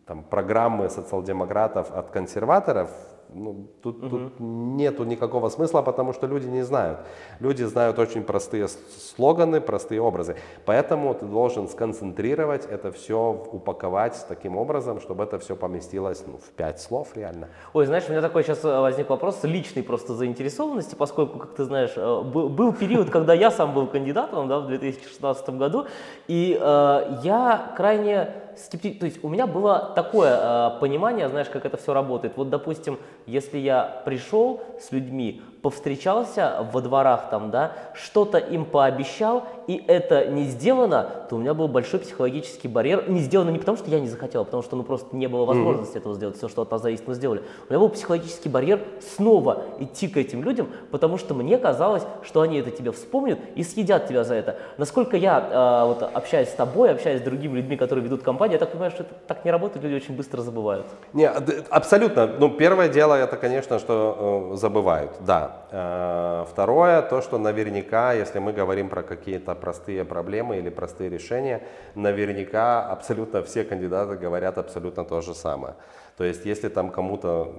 там, 0.06 0.24
программы 0.24 0.90
социал-демократов 0.90 1.90
от 1.92 2.12
консерваторов, 2.12 2.90
ну, 3.36 3.68
тут, 3.82 4.04
угу. 4.04 4.10
тут 4.10 4.40
нету 4.40 5.04
никакого 5.04 5.50
смысла, 5.50 5.82
потому 5.82 6.14
что 6.14 6.28
люди 6.28 6.48
не 6.48 6.64
знают. 6.64 7.00
Люди 7.40 7.64
знают 7.64 8.00
очень 8.00 8.24
простые 8.24 8.68
слоганы, 8.68 9.60
простые 9.60 10.02
образы. 10.02 10.38
Поэтому 10.66 11.14
ты 11.14 11.26
должен 11.26 11.68
сконцентрировать 11.68 12.66
это 12.66 12.92
все, 12.92 13.32
упаковать 13.52 14.26
таким 14.30 14.58
образом, 14.58 15.02
чтобы 15.02 15.24
это 15.24 15.38
все 15.40 15.56
поместилось 15.56 16.24
ну, 16.26 16.38
в 16.38 16.50
пять 16.56 16.82
слов 16.82 17.10
реально. 17.16 17.50
Ой, 17.74 17.86
знаешь, 17.86 18.06
у 18.08 18.12
меня 18.12 18.22
такой 18.22 18.44
сейчас 18.44 18.64
э, 18.64 18.80
возник 18.80 19.10
вопрос 19.10 19.44
личной 19.44 19.84
просто 19.84 20.14
заинтересованности, 20.14 20.96
поскольку, 20.96 21.40
как 21.40 21.56
ты 21.56 21.66
знаешь, 21.66 21.94
э, 21.98 22.22
был, 22.22 22.50
был 22.50 22.72
период, 22.74 23.10
когда 23.10 23.34
я 23.34 23.52
сам 23.52 23.74
был 23.74 23.88
кандидатом 23.88 24.48
да, 24.48 24.60
в 24.60 24.68
2016 24.68 25.50
году, 25.50 25.88
и 26.28 26.58
э, 26.60 27.20
я 27.24 27.74
крайне 27.76 28.30
скептически, 28.58 29.00
то 29.00 29.06
есть 29.06 29.24
у 29.24 29.30
меня 29.30 29.48
было 29.48 29.92
такое 29.96 30.38
э, 30.40 30.80
понимание, 30.80 31.30
знаешь, 31.30 31.48
как 31.50 31.66
это 31.66 31.78
все 31.78 31.94
работает. 31.94 32.38
Вот, 32.38 32.50
допустим, 32.50 32.98
если 33.26 33.58
я 33.58 34.02
пришел 34.06 34.62
с 34.80 34.92
людьми, 34.92 35.42
повстречался 35.66 36.64
во 36.72 36.80
дворах 36.80 37.32
там, 37.32 37.50
да, 37.50 37.72
что-то 37.96 38.38
им 38.38 38.66
пообещал, 38.66 39.46
и 39.66 39.84
это 39.88 40.28
не 40.28 40.44
сделано, 40.44 41.10
то 41.28 41.38
у 41.38 41.40
меня 41.40 41.56
был 41.56 41.68
большой 41.68 42.02
психологический 42.02 42.68
барьер. 42.68 43.10
Не 43.10 43.22
сделано 43.22 43.50
не 43.50 43.58
потому, 43.58 43.76
что 43.76 43.90
я 43.90 44.00
не 44.00 44.08
захотел, 44.08 44.44
а 44.44 44.46
потому 44.46 44.62
что 44.62 44.76
ну, 44.76 44.84
просто 44.84 45.16
не 45.16 45.26
было 45.26 45.44
возможности 45.44 45.96
mm-hmm. 45.96 46.00
этого 46.00 46.14
сделать. 46.14 46.38
Все, 46.38 46.50
что 46.50 46.62
от 46.62 46.70
нас 46.70 46.84
зависит, 46.84 47.08
мы 47.08 47.16
сделали. 47.16 47.42
У 47.68 47.74
меня 47.74 47.80
был 47.80 47.90
психологический 47.90 48.48
барьер 48.48 48.80
снова 49.16 49.64
идти 49.80 50.08
к 50.08 50.18
этим 50.18 50.44
людям, 50.44 50.68
потому 50.92 51.18
что 51.18 51.34
мне 51.34 51.58
казалось, 51.58 52.04
что 52.22 52.42
они 52.42 52.60
это 52.60 52.70
тебе 52.70 52.92
вспомнят 52.92 53.40
и 53.56 53.64
съедят 53.64 54.08
тебя 54.08 54.24
за 54.24 54.36
это. 54.36 54.58
Насколько 54.78 55.18
я, 55.18 55.40
э, 55.40 55.88
вот, 55.88 56.04
общаясь 56.04 56.50
с 56.50 56.54
тобой, 56.54 56.92
общаясь 56.92 57.22
с 57.22 57.24
другими 57.24 57.58
людьми, 57.58 57.76
которые 57.76 58.06
ведут 58.06 58.22
компанию, 58.22 58.54
я 58.54 58.60
так 58.60 58.70
понимаю, 58.70 58.92
что 58.92 59.02
это 59.02 59.16
так 59.26 59.44
не 59.44 59.50
работает, 59.50 59.84
люди 59.84 59.96
очень 59.96 60.16
быстро 60.16 60.44
забывают. 60.44 60.86
Не, 61.14 61.28
абсолютно. 61.72 62.28
Ну, 62.28 62.52
первое 62.52 62.88
дело, 62.88 63.16
это, 63.16 63.36
конечно, 63.36 63.80
что 63.80 64.52
э, 64.52 64.58
забывают, 64.58 65.12
да. 65.22 65.55
Э, 65.72 66.46
второе, 66.50 67.02
то, 67.02 67.22
что 67.22 67.38
наверняка, 67.38 68.14
если 68.14 68.40
мы 68.40 68.54
говорим 68.54 68.90
про 68.90 69.04
какие-то 69.04 69.56
простые 69.56 70.06
проблемы 70.06 70.58
или 70.58 70.70
простые 70.70 71.10
решения, 71.10 71.64
наверняка 71.96 72.86
абсолютно 72.88 73.44
все 73.44 73.64
кандидаты 73.64 74.16
говорят 74.16 74.58
абсолютно 74.58 75.06
то 75.06 75.22
же 75.22 75.34
самое. 75.34 75.76
То 76.18 76.24
есть, 76.24 76.46
если 76.46 76.70
там 76.70 76.92
кому-то 76.92 77.54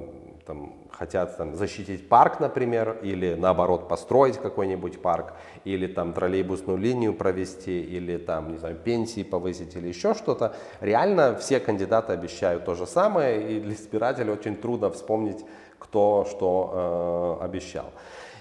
там, 0.46 0.72
хотят 0.90 1.36
там, 1.36 1.56
защитить 1.56 2.08
парк, 2.08 2.40
например, 2.40 2.98
или 3.02 3.34
наоборот 3.34 3.88
построить 3.88 4.38
какой-нибудь 4.38 5.02
парк, 5.02 5.34
или 5.64 5.86
там 5.86 6.12
троллейбусную 6.12 6.78
линию 6.78 7.12
провести, 7.12 7.82
или 7.82 8.16
там, 8.16 8.52
не 8.52 8.58
знаю, 8.58 8.76
пенсии 8.76 9.24
повысить, 9.24 9.74
или 9.76 9.88
еще 9.88 10.14
что-то, 10.14 10.54
реально 10.80 11.36
все 11.36 11.60
кандидаты 11.60 12.12
обещают 12.12 12.64
то 12.64 12.74
же 12.74 12.86
самое, 12.86 13.56
и 13.56 13.60
для 13.60 13.74
избирателя 13.74 14.32
очень 14.32 14.56
трудно 14.56 14.90
вспомнить, 14.90 15.44
кто 15.78 16.26
что 16.28 17.38
э, 17.40 17.44
обещал. 17.44 17.86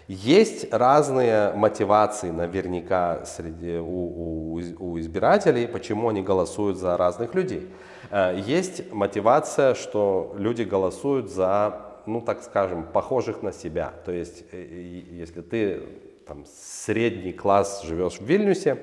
Есть 0.07 0.71
разные 0.71 1.51
мотивации 1.53 2.29
наверняка 2.29 3.25
среди, 3.25 3.77
у, 3.77 4.55
у, 4.55 4.61
у 4.79 4.99
избирателей, 4.99 5.67
почему 5.67 6.09
они 6.09 6.21
голосуют 6.21 6.77
за 6.77 6.95
разных 6.95 7.33
людей. 7.33 7.67
Э, 8.11 8.35
есть 8.37 8.91
мотивация, 8.91 9.73
что 9.73 10.35
люди 10.37 10.61
голосуют 10.61 11.31
за, 11.31 11.81
ну 12.05 12.21
так 12.21 12.43
скажем, 12.43 12.83
похожих 12.83 13.41
на 13.41 13.51
себя. 13.51 13.93
То 14.05 14.11
есть, 14.11 14.45
э, 14.51 15.01
если 15.11 15.41
ты 15.41 15.81
там, 16.27 16.45
средний 16.45 17.33
класс 17.33 17.81
живешь 17.83 18.19
в 18.19 18.25
Вильнюсе, 18.25 18.77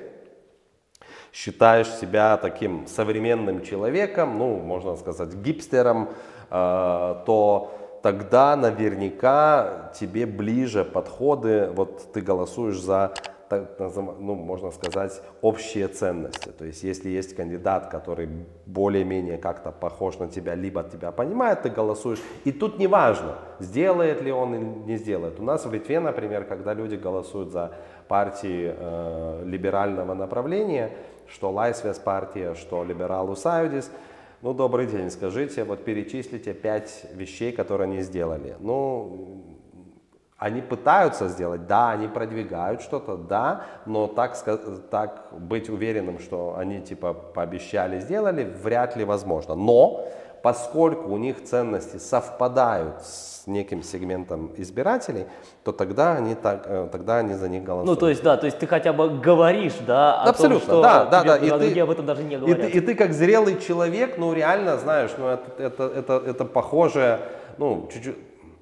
считаешь 1.32 1.88
себя 1.88 2.36
таким 2.36 2.86
современным 2.86 3.62
человеком, 3.62 4.38
ну, 4.38 4.58
можно 4.58 4.96
сказать, 4.96 5.34
гипстером, 5.34 6.10
э, 6.50 7.22
то 7.26 7.81
тогда 8.02 8.56
наверняка 8.56 9.92
тебе 9.98 10.26
ближе 10.26 10.84
подходы, 10.84 11.70
вот 11.74 12.12
ты 12.12 12.20
голосуешь 12.20 12.80
за 12.80 13.14
ну, 13.50 14.34
можно 14.34 14.70
сказать, 14.70 15.20
общие 15.42 15.88
ценности. 15.88 16.48
То 16.48 16.64
есть, 16.64 16.82
если 16.82 17.10
есть 17.10 17.36
кандидат, 17.36 17.88
который 17.88 18.28
более-менее 18.66 19.38
как-то 19.38 19.70
похож 19.70 20.18
на 20.18 20.28
тебя, 20.28 20.54
либо 20.54 20.82
тебя 20.84 21.12
понимает, 21.12 21.62
ты 21.62 21.68
голосуешь. 21.68 22.20
И 22.44 22.52
тут 22.52 22.78
не 22.78 22.86
важно, 22.86 23.36
сделает 23.58 24.22
ли 24.22 24.32
он 24.32 24.54
или 24.54 24.64
не 24.64 24.96
сделает. 24.96 25.38
У 25.38 25.42
нас 25.42 25.66
в 25.66 25.72
Литве, 25.72 26.00
например, 26.00 26.44
когда 26.44 26.72
люди 26.72 26.96
голосуют 26.96 27.50
за 27.50 27.72
партии 28.08 28.74
э, 28.74 29.42
либерального 29.44 30.14
направления, 30.14 30.90
что 31.28 31.50
Лайсвес 31.50 31.98
партия, 31.98 32.54
что 32.54 32.84
Либералу 32.84 33.36
Саюдис, 33.36 33.90
ну, 34.42 34.52
добрый 34.52 34.86
день, 34.86 35.08
скажите, 35.08 35.62
вот 35.62 35.84
перечислите 35.84 36.52
пять 36.52 37.04
вещей, 37.14 37.52
которые 37.52 37.86
они 37.86 38.02
сделали. 38.02 38.56
Ну, 38.58 39.44
они 40.36 40.60
пытаются 40.60 41.28
сделать, 41.28 41.68
да, 41.68 41.92
они 41.92 42.08
продвигают 42.08 42.82
что-то, 42.82 43.16
да, 43.16 43.66
но 43.86 44.08
так, 44.08 44.36
так 44.90 45.28
быть 45.30 45.70
уверенным, 45.70 46.18
что 46.18 46.56
они 46.58 46.80
типа 46.80 47.14
пообещали, 47.14 48.00
сделали, 48.00 48.42
вряд 48.42 48.96
ли 48.96 49.04
возможно. 49.04 49.54
Но 49.54 50.08
поскольку 50.42 51.10
у 51.10 51.18
них 51.18 51.42
ценности 51.44 51.98
совпадают 51.98 53.02
с 53.02 53.46
неким 53.46 53.82
сегментом 53.82 54.52
избирателей, 54.56 55.26
то 55.64 55.72
тогда 55.72 56.16
они, 56.16 56.34
так, 56.34 56.64
э, 56.66 56.88
тогда 56.90 57.18
они 57.18 57.34
за 57.34 57.48
них 57.48 57.64
голосуют. 57.64 57.88
Ну, 57.88 57.96
то 57.96 58.08
есть, 58.08 58.22
да, 58.22 58.36
то 58.36 58.46
есть 58.46 58.58
ты 58.58 58.66
хотя 58.66 58.92
бы 58.92 59.08
говоришь, 59.08 59.74
да, 59.86 60.22
о 60.22 60.30
Абсолютно, 60.30 60.66
том, 60.66 60.68
что 60.68 60.82
да, 60.82 61.04
да, 61.06 61.24
да. 61.24 61.36
И 61.36 61.72
ты, 61.72 61.80
об 61.80 61.90
этом 61.90 62.06
даже 62.06 62.22
не 62.22 62.36
и 62.36 62.38
ты, 62.38 62.44
говорят. 62.44 62.74
и 62.74 62.80
ты 62.80 62.94
как 62.94 63.12
зрелый 63.12 63.58
человек, 63.60 64.18
ну 64.18 64.32
реально 64.32 64.76
знаешь, 64.78 65.10
ну 65.16 65.28
это, 65.28 65.62
это, 65.62 65.84
это, 65.84 66.22
это 66.26 66.44
похоже, 66.44 67.20
ну 67.58 67.88
чуть-чуть, 67.92 68.16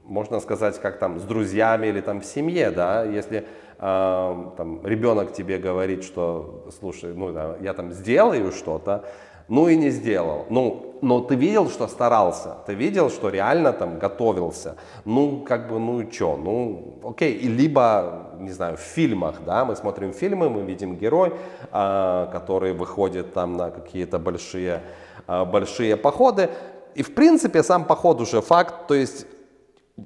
можно 0.05 0.41
сказать, 0.41 0.79
как 0.81 0.99
там 0.99 1.19
с 1.19 1.23
друзьями 1.23 1.87
или 1.87 2.01
там 2.01 2.21
в 2.21 2.25
семье, 2.25 2.71
да, 2.71 3.05
если 3.05 3.47
э, 3.79 4.35
там 4.57 4.81
ребенок 4.85 5.33
тебе 5.33 5.59
говорит, 5.59 6.05
что, 6.05 6.67
слушай, 6.79 7.13
ну 7.15 7.33
да, 7.33 7.57
я 7.61 7.75
там 7.75 7.93
сделаю 7.93 8.51
что-то, 8.53 9.05
ну 9.51 9.69
и 9.69 9.77
не 9.77 9.91
сделал. 9.91 10.47
Ну, 10.49 10.97
но 11.03 11.21
ты 11.21 11.35
видел, 11.35 11.69
что 11.69 11.89
старался, 11.89 12.57
ты 12.67 12.75
видел, 12.75 13.11
что 13.11 13.31
реально 13.31 13.73
там 13.73 13.99
готовился. 13.99 14.77
Ну, 15.05 15.41
как 15.41 15.69
бы, 15.69 15.79
ну 15.79 16.01
и 16.01 16.11
что, 16.11 16.37
ну, 16.37 17.01
окей. 17.05 17.33
И 17.33 17.49
либо, 17.49 18.31
не 18.39 18.53
знаю, 18.53 18.77
в 18.77 18.81
фильмах, 18.81 19.35
да, 19.45 19.65
мы 19.65 19.75
смотрим 19.77 20.13
фильмы, 20.13 20.49
мы 20.49 20.63
видим 20.63 20.97
герой, 20.97 21.33
а, 21.73 22.31
который 22.33 22.73
выходит 22.73 23.35
там 23.35 23.57
на 23.57 23.71
какие-то 23.71 24.19
большие, 24.21 24.83
а, 25.27 25.45
большие 25.45 25.97
походы. 25.97 26.49
И, 26.95 27.03
в 27.03 27.13
принципе, 27.15 27.63
сам 27.65 27.85
поход 27.85 28.21
уже 28.21 28.41
факт, 28.41 28.87
то 28.87 28.95
есть 28.95 29.27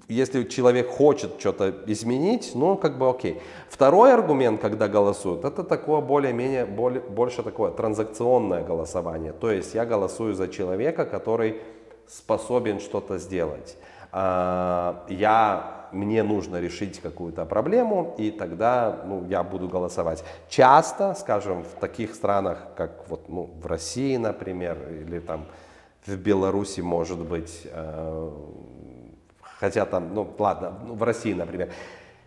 если 0.09 0.45
человек 0.45 0.89
хочет 0.89 1.33
что-то 1.39 1.75
изменить, 1.87 2.53
ну, 2.55 2.77
как 2.77 2.99
бы 2.99 3.09
окей. 3.09 3.41
Второй 3.69 4.13
аргумент, 4.13 4.61
когда 4.61 4.89
голосуют, 4.89 5.45
это 5.45 5.63
такое 5.65 6.01
более-менее, 6.01 6.67
более, 6.67 7.01
больше 7.01 7.43
такое 7.43 7.71
транзакционное 7.71 8.65
голосование. 8.65 9.33
То 9.33 9.51
есть 9.51 9.75
я 9.75 9.85
голосую 9.85 10.35
за 10.35 10.49
человека, 10.49 11.05
который 11.05 11.61
способен 12.07 12.81
что-то 12.81 13.19
сделать. 13.19 13.77
А, 14.13 15.05
Я, 15.09 15.89
мне 15.93 16.23
нужно 16.23 16.61
решить 16.61 17.01
какую-то 17.01 17.45
проблему, 17.47 18.15
и 18.19 18.31
тогда 18.31 19.03
ну, 19.07 19.25
я 19.29 19.43
буду 19.43 19.69
голосовать. 19.69 20.25
Часто, 20.49 21.15
скажем, 21.15 21.65
в 21.65 21.81
таких 21.81 22.15
странах, 22.15 22.59
как 22.77 23.09
вот, 23.09 23.29
ну, 23.29 23.51
в 23.61 23.67
России, 23.67 24.17
например, 24.17 24.79
или 24.91 25.21
там 25.21 25.47
в 26.07 26.17
Беларуси, 26.17 26.81
может 26.81 27.19
быть, 27.19 27.63
э, 27.65 28.31
хотя 29.61 29.85
там, 29.85 30.15
ну 30.15 30.29
ладно, 30.39 30.75
ну, 30.87 30.95
в 30.95 31.03
России, 31.03 31.33
например, 31.33 31.71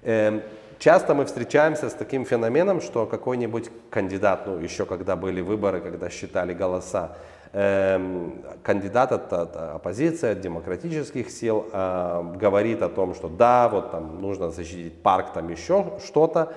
Эм, 0.03 0.41
часто 0.79 1.13
мы 1.13 1.25
встречаемся 1.25 1.89
с 1.89 1.93
таким 1.93 2.23
феноменом, 2.23 2.81
что 2.81 3.05
какой-нибудь 3.05 3.69
кандидат, 3.89 4.47
ну 4.47 4.57
еще 4.57 4.85
когда 4.85 5.15
были 5.15 5.41
выборы, 5.41 5.81
когда 5.81 6.09
считали 6.09 6.53
голоса, 6.53 7.17
эм, 7.51 8.41
кандидат 8.63 9.11
от, 9.11 9.33
от 9.33 9.55
оппозиции, 9.57 10.29
от 10.31 10.39
демократических 10.39 11.29
сил 11.31 11.65
э, 11.73 12.33
говорит 12.35 12.81
о 12.83 12.89
том, 12.89 13.15
что 13.15 13.27
да, 13.27 13.67
вот 13.69 13.91
там 13.91 14.21
нужно 14.21 14.51
защитить 14.51 15.01
парк, 15.01 15.33
там 15.33 15.49
еще 15.49 15.93
что-то, 16.05 16.53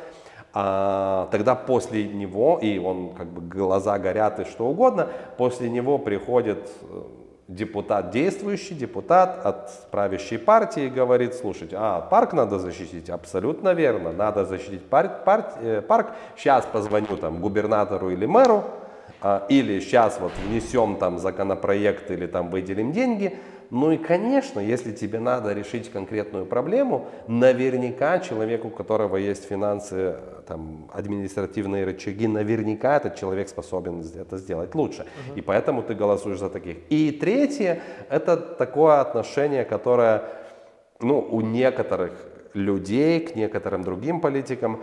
а, 0.52 1.28
тогда 1.30 1.54
после 1.54 2.04
него, 2.04 2.58
и 2.60 2.78
он 2.78 3.14
как 3.14 3.28
бы 3.28 3.40
глаза 3.40 3.98
горят 3.98 4.40
и 4.40 4.44
что 4.44 4.66
угодно, 4.66 5.08
после 5.38 5.70
него 5.70 5.96
приходит 5.96 6.70
э, 6.82 7.02
депутат, 7.50 8.10
действующий 8.10 8.74
депутат 8.74 9.44
от 9.44 9.90
правящей 9.90 10.38
партии 10.38 10.88
говорит, 10.88 11.34
слушайте, 11.34 11.76
а, 11.78 12.00
парк 12.00 12.32
надо 12.32 12.60
защитить, 12.60 13.10
абсолютно 13.10 13.74
верно, 13.74 14.12
надо 14.12 14.44
защитить 14.44 14.88
парк, 14.88 15.24
парк, 15.24 15.46
э, 15.60 15.82
парк. 15.82 16.12
сейчас 16.36 16.64
позвоню 16.64 17.16
там 17.16 17.40
губернатору 17.40 18.10
или 18.10 18.24
мэру, 18.24 18.62
а, 19.20 19.46
или 19.48 19.80
сейчас 19.80 20.20
вот 20.20 20.32
внесем 20.46 20.96
там 20.96 21.18
законопроект 21.18 22.10
или 22.12 22.26
там 22.26 22.50
выделим 22.50 22.92
деньги. 22.92 23.36
Ну 23.70 23.92
и, 23.92 23.98
конечно, 23.98 24.58
если 24.58 24.92
тебе 24.92 25.20
надо 25.20 25.52
решить 25.52 25.90
конкретную 25.90 26.44
проблему, 26.44 27.08
наверняка 27.28 28.18
человеку, 28.18 28.68
у 28.68 28.70
которого 28.70 29.16
есть 29.16 29.44
финансы, 29.44 30.16
там, 30.46 30.90
административные 30.92 31.84
рычаги, 31.84 32.26
наверняка 32.26 32.96
этот 32.96 33.14
человек 33.14 33.48
способен 33.48 34.00
это 34.00 34.38
сделать 34.38 34.74
лучше. 34.74 35.02
Uh-huh. 35.02 35.38
И 35.38 35.40
поэтому 35.40 35.82
ты 35.82 35.94
голосуешь 35.94 36.40
за 36.40 36.50
таких. 36.50 36.78
И 36.88 37.12
третье, 37.12 37.80
это 38.08 38.36
такое 38.36 39.00
отношение, 39.00 39.64
которое 39.64 40.24
ну, 41.00 41.20
у 41.20 41.40
некоторых 41.40 42.12
людей 42.54 43.20
к 43.20 43.36
некоторым 43.36 43.84
другим 43.84 44.20
политикам 44.20 44.80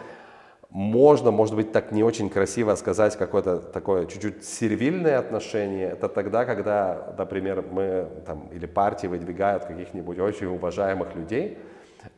можно, 0.70 1.32
может 1.32 1.56
быть, 1.56 1.72
так 1.72 1.92
не 1.92 2.04
очень 2.04 2.30
красиво 2.30 2.76
сказать 2.76 3.16
какое-то 3.16 3.58
такое 3.58 4.06
чуть-чуть 4.06 4.44
сервильное 4.44 5.18
отношение. 5.18 5.90
Это 5.90 6.10
тогда, 6.10 6.46
когда, 6.46 7.16
например, 7.18 7.64
мы 7.72 8.08
там, 8.26 8.48
или 8.52 8.66
партии 8.66 9.08
выдвигают 9.08 9.66
каких-нибудь 9.66 10.20
очень 10.20 10.48
уважаемых 10.48 11.16
людей, 11.16 11.58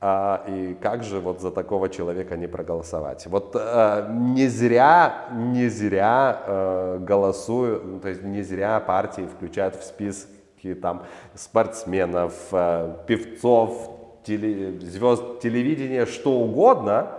а, 0.02 0.44
и 0.48 0.76
как 0.76 1.04
же 1.04 1.20
вот 1.20 1.42
за 1.42 1.52
такого 1.52 1.90
человека 1.90 2.38
не 2.38 2.48
проголосовать? 2.48 3.28
Вот 3.28 3.56
а, 3.56 4.10
не 4.12 4.48
зря, 4.48 5.30
не 5.32 5.68
зря 5.68 6.42
а, 6.46 6.98
голосую, 6.98 8.00
то 8.02 8.10
есть 8.10 8.24
не 8.24 8.42
зря 8.42 8.80
партии 8.80 9.28
включают 9.28 9.76
в 9.76 9.84
списки 9.84 10.74
там 10.82 11.04
спортсменов, 11.36 12.34
а, 12.52 13.04
певцов, 13.08 13.92
теле, 14.24 14.80
звезд 14.80 15.40
телевидения, 15.40 16.06
что 16.06 16.34
угодно, 16.34 17.19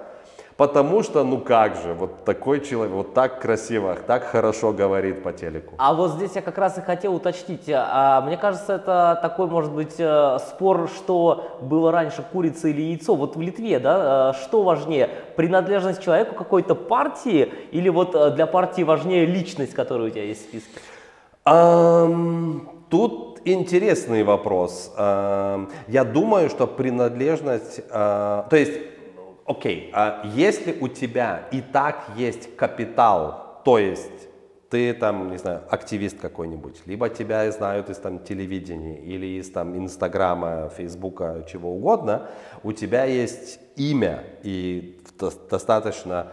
Потому 0.60 1.02
что, 1.02 1.24
ну 1.24 1.38
как 1.38 1.76
же, 1.76 1.94
вот 1.94 2.26
такой 2.26 2.60
человек, 2.60 2.92
вот 2.92 3.14
так 3.14 3.40
красиво, 3.40 3.96
так 4.06 4.24
хорошо 4.24 4.72
говорит 4.74 5.22
по 5.22 5.32
телеку. 5.32 5.72
А 5.78 5.94
вот 5.94 6.10
здесь 6.10 6.32
я 6.34 6.42
как 6.42 6.58
раз 6.58 6.76
и 6.76 6.82
хотел 6.82 7.14
уточнить. 7.14 7.62
А, 7.72 8.20
мне 8.20 8.36
кажется, 8.36 8.74
это 8.74 9.18
такой, 9.22 9.46
может 9.46 9.72
быть, 9.72 9.94
э, 9.96 10.36
спор, 10.50 10.90
что 10.94 11.56
было 11.62 11.90
раньше, 11.90 12.22
курица 12.30 12.68
или 12.68 12.82
яйцо. 12.82 13.14
Вот 13.14 13.36
в 13.36 13.40
Литве, 13.40 13.78
да, 13.78 14.32
э, 14.34 14.42
что 14.42 14.62
важнее, 14.62 15.08
принадлежность 15.34 16.02
человеку 16.02 16.34
какой-то 16.34 16.74
партии 16.74 17.50
или 17.70 17.88
вот 17.88 18.14
э, 18.14 18.30
для 18.32 18.44
партии 18.44 18.82
важнее 18.82 19.24
личность, 19.24 19.72
которая 19.72 20.08
у 20.08 20.10
тебя 20.10 20.24
есть 20.24 20.42
в 20.42 20.48
списке? 20.50 20.78
Um, 21.46 22.68
тут 22.90 23.40
интересный 23.46 24.24
вопрос. 24.24 24.92
Я 24.94 26.04
думаю, 26.04 26.50
что 26.50 26.66
принадлежность, 26.66 27.80
uh, 27.90 28.46
то 28.50 28.56
есть 28.56 28.72
окей, 29.46 29.90
а 29.92 30.22
если 30.24 30.76
у 30.80 30.88
тебя 30.88 31.48
и 31.50 31.60
так 31.60 32.10
есть 32.16 32.56
капитал, 32.56 33.60
то 33.64 33.78
есть 33.78 34.28
ты 34.70 34.94
там, 34.94 35.30
не 35.30 35.36
знаю, 35.36 35.62
активист 35.68 36.20
какой-нибудь, 36.20 36.82
либо 36.86 37.08
тебя 37.08 37.50
знают 37.50 37.90
из 37.90 37.96
там 37.96 38.20
телевидения 38.20 38.98
или 39.00 39.38
из 39.40 39.50
там 39.50 39.76
Инстаграма, 39.76 40.70
Фейсбука, 40.76 41.44
чего 41.50 41.74
угодно, 41.74 42.28
у 42.62 42.72
тебя 42.72 43.04
есть 43.04 43.58
имя 43.76 44.22
и 44.44 45.02
достаточно, 45.50 46.28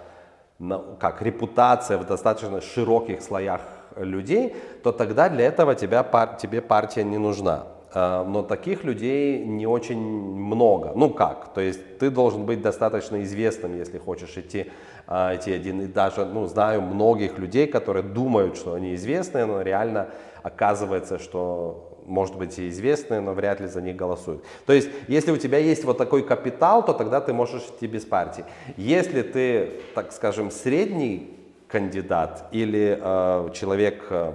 как 0.99 1.21
репутация 1.23 1.97
в 1.97 2.05
достаточно 2.05 2.61
широких 2.61 3.23
слоях 3.23 3.61
людей, 3.95 4.55
то 4.83 4.91
тогда 4.91 5.29
для 5.29 5.45
этого 5.45 5.73
тебя, 5.73 6.03
тебе 6.39 6.61
партия 6.61 7.03
не 7.03 7.17
нужна. 7.17 7.65
А, 7.93 8.23
но 8.23 8.43
таких 8.43 8.83
людей 8.83 9.43
не 9.45 9.65
очень 9.65 9.99
много. 9.99 10.91
Ну 10.95 11.09
как? 11.09 11.53
То 11.53 11.61
есть 11.61 11.97
ты 11.99 12.09
должен 12.09 12.45
быть 12.45 12.61
достаточно 12.61 13.23
известным, 13.23 13.77
если 13.77 13.97
хочешь 13.97 14.37
идти, 14.37 14.71
а, 15.07 15.35
идти 15.35 15.51
один. 15.51 15.81
И 15.81 15.87
даже 15.87 16.25
ну, 16.25 16.45
знаю 16.47 16.81
многих 16.81 17.37
людей, 17.37 17.67
которые 17.67 18.03
думают, 18.03 18.57
что 18.57 18.73
они 18.73 18.95
известные, 18.95 19.45
но 19.45 19.61
реально 19.61 20.09
оказывается, 20.43 21.19
что 21.19 21.97
может 22.05 22.37
быть 22.37 22.57
и 22.57 22.69
известные, 22.69 23.19
но 23.19 23.33
вряд 23.33 23.59
ли 23.59 23.67
за 23.67 23.81
них 23.81 23.95
голосуют. 23.95 24.43
То 24.65 24.73
есть, 24.73 24.89
если 25.07 25.31
у 25.31 25.37
тебя 25.37 25.57
есть 25.57 25.83
вот 25.83 25.97
такой 25.97 26.23
капитал, 26.23 26.83
то 26.85 26.93
тогда 26.93 27.19
ты 27.19 27.33
можешь 27.33 27.63
идти 27.63 27.85
без 27.85 28.05
партии. 28.05 28.45
Если 28.77 29.21
ты, 29.21 29.71
так 29.93 30.13
скажем, 30.13 30.49
средний 30.49 31.37
кандидат 31.67 32.47
или 32.51 32.97
э, 32.99 33.49
человек 33.53 34.05
э, 34.09 34.33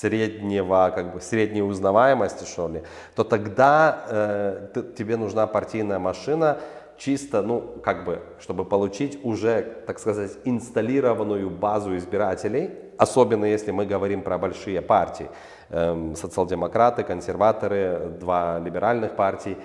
среднего, 0.00 0.92
как 0.94 1.14
бы, 1.14 1.20
средней 1.20 1.62
узнаваемости, 1.62 2.44
что 2.44 2.68
ли, 2.68 2.82
то 3.14 3.24
тогда 3.24 4.04
э, 4.08 4.68
ты, 4.74 4.82
тебе 4.82 5.16
нужна 5.16 5.46
партийная 5.46 5.98
машина, 5.98 6.58
чисто, 6.96 7.42
ну, 7.42 7.60
как 7.82 8.04
бы, 8.04 8.20
чтобы 8.40 8.64
получить 8.64 9.18
уже, 9.24 9.62
так 9.86 9.98
сказать, 9.98 10.32
инсталлированную 10.44 11.50
базу 11.50 11.96
избирателей, 11.96 12.70
особенно 12.96 13.44
если 13.44 13.72
мы 13.72 13.86
говорим 13.86 14.22
про 14.22 14.38
большие 14.38 14.82
партии, 14.82 15.30
эм, 15.70 16.14
социал-демократы, 16.14 17.02
консерваторы, 17.02 18.16
два 18.20 18.58
либеральных 18.58 19.16
партий, 19.16 19.56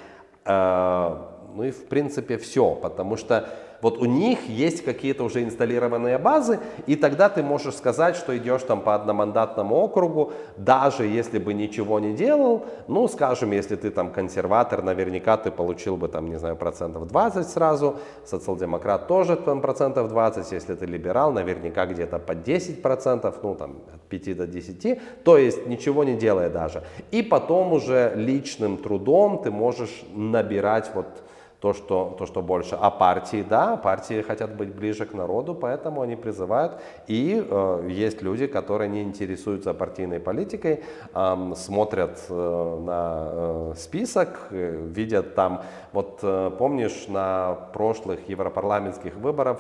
э, 0.46 1.17
ну 1.56 1.63
и 1.63 1.72
в 1.72 1.86
принципе 1.88 2.38
все, 2.38 2.74
потому 2.76 3.17
что 3.17 3.50
Вот 3.84 3.98
у 3.98 4.06
них 4.06 4.48
есть 4.48 4.86
какие-то 4.86 5.26
уже 5.26 5.43
инсталлированные 5.43 6.17
базы, 6.17 6.60
и 6.88 6.96
тогда 6.96 7.28
ты 7.28 7.43
можешь 7.43 7.76
сказать, 7.76 8.15
что 8.15 8.36
идешь 8.38 8.63
там 8.63 8.80
по 8.80 8.96
одномандатному 8.96 9.76
округу, 9.76 10.32
даже 10.56 11.06
если 11.06 11.38
бы 11.38 11.54
ничего 11.54 12.00
не 12.00 12.13
делал, 12.13 12.65
ну, 12.88 13.10
скажем, 13.10 13.52
если 13.52 13.76
ты 13.76 13.91
там 13.91 14.10
консерватор, 14.10 14.84
наверняка 14.84 15.36
ты 15.36 15.52
получил 15.52 15.98
бы 15.98 16.08
там, 16.08 16.30
не 16.30 16.39
знаю, 16.39 16.56
процентов 16.56 17.08
20 17.08 17.46
сразу, 17.46 17.98
социал-демократ 18.26 19.08
тоже 19.08 19.36
там 19.36 19.60
процентов 19.60 20.08
20, 20.08 20.50
если 20.54 20.76
ты 20.76 20.86
либерал, 20.86 21.34
наверняка 21.34 21.86
где-то 21.86 22.19
по 22.19 22.36
10 22.36 22.82
процентов, 22.82 23.39
ну, 23.43 23.54
там, 23.54 23.82
от 23.93 24.02
5 24.04 24.38
до 24.38 24.48
10, 24.48 25.02
то 25.26 25.38
есть 25.38 25.67
ничего 25.67 26.06
не 26.06 26.15
делая 26.15 26.50
даже. 26.50 26.84
И 27.12 27.22
потом 27.22 27.74
уже 27.74 28.13
личным 28.15 28.78
трудом 28.78 29.43
ты 29.43 29.52
можешь 29.52 30.06
набирать 30.13 30.89
вот 30.96 31.23
то, 31.63 31.73
что, 31.73 32.13
то, 32.19 32.26
что 32.26 32.41
больше. 32.41 32.78
А 32.82 32.89
партии, 32.89 33.45
да, 33.49 33.78
партии 33.78 34.21
хотят 34.21 34.54
быть 34.54 34.76
ближе 34.76 35.06
к 35.06 35.13
народу, 35.13 35.56
поэтому 35.56 36.02
они 36.02 36.17
призывают. 36.17 36.73
И 37.08 37.41
э, 37.49 37.88
есть 37.89 38.21
люди, 38.21 38.47
которые 38.47 38.89
не 38.89 39.02
интересуются 39.02 39.73
партийной 39.73 40.19
политикой, 40.19 40.84
э, 41.15 41.54
смотрят 41.56 42.19
э, 42.30 42.80
на 42.86 43.30
э, 43.32 43.73
список, 43.78 44.47
э, 44.52 44.89
видят 44.93 45.36
там, 45.36 45.62
вот 45.93 46.19
э, 46.21 46.52
помнишь, 46.60 47.08
на 47.08 47.54
прошлых 47.71 48.28
европарламентских 48.28 49.15
выборах 49.15 49.60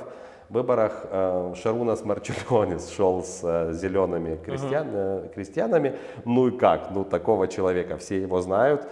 выборах 0.49 1.05
э, 1.09 1.53
Шарунас 1.55 2.03
Марчелонис 2.03 2.89
шел 2.89 3.23
с 3.23 3.39
э, 3.43 3.71
зелеными 3.73 4.35
крестьян, 4.45 4.87
э, 4.91 5.29
крестьянами. 5.33 5.95
Ну 6.25 6.49
и 6.49 6.57
как? 6.57 6.91
Ну 6.91 7.05
такого 7.05 7.47
человека 7.47 7.95
все 7.95 8.21
его 8.21 8.41
знают. 8.41 8.85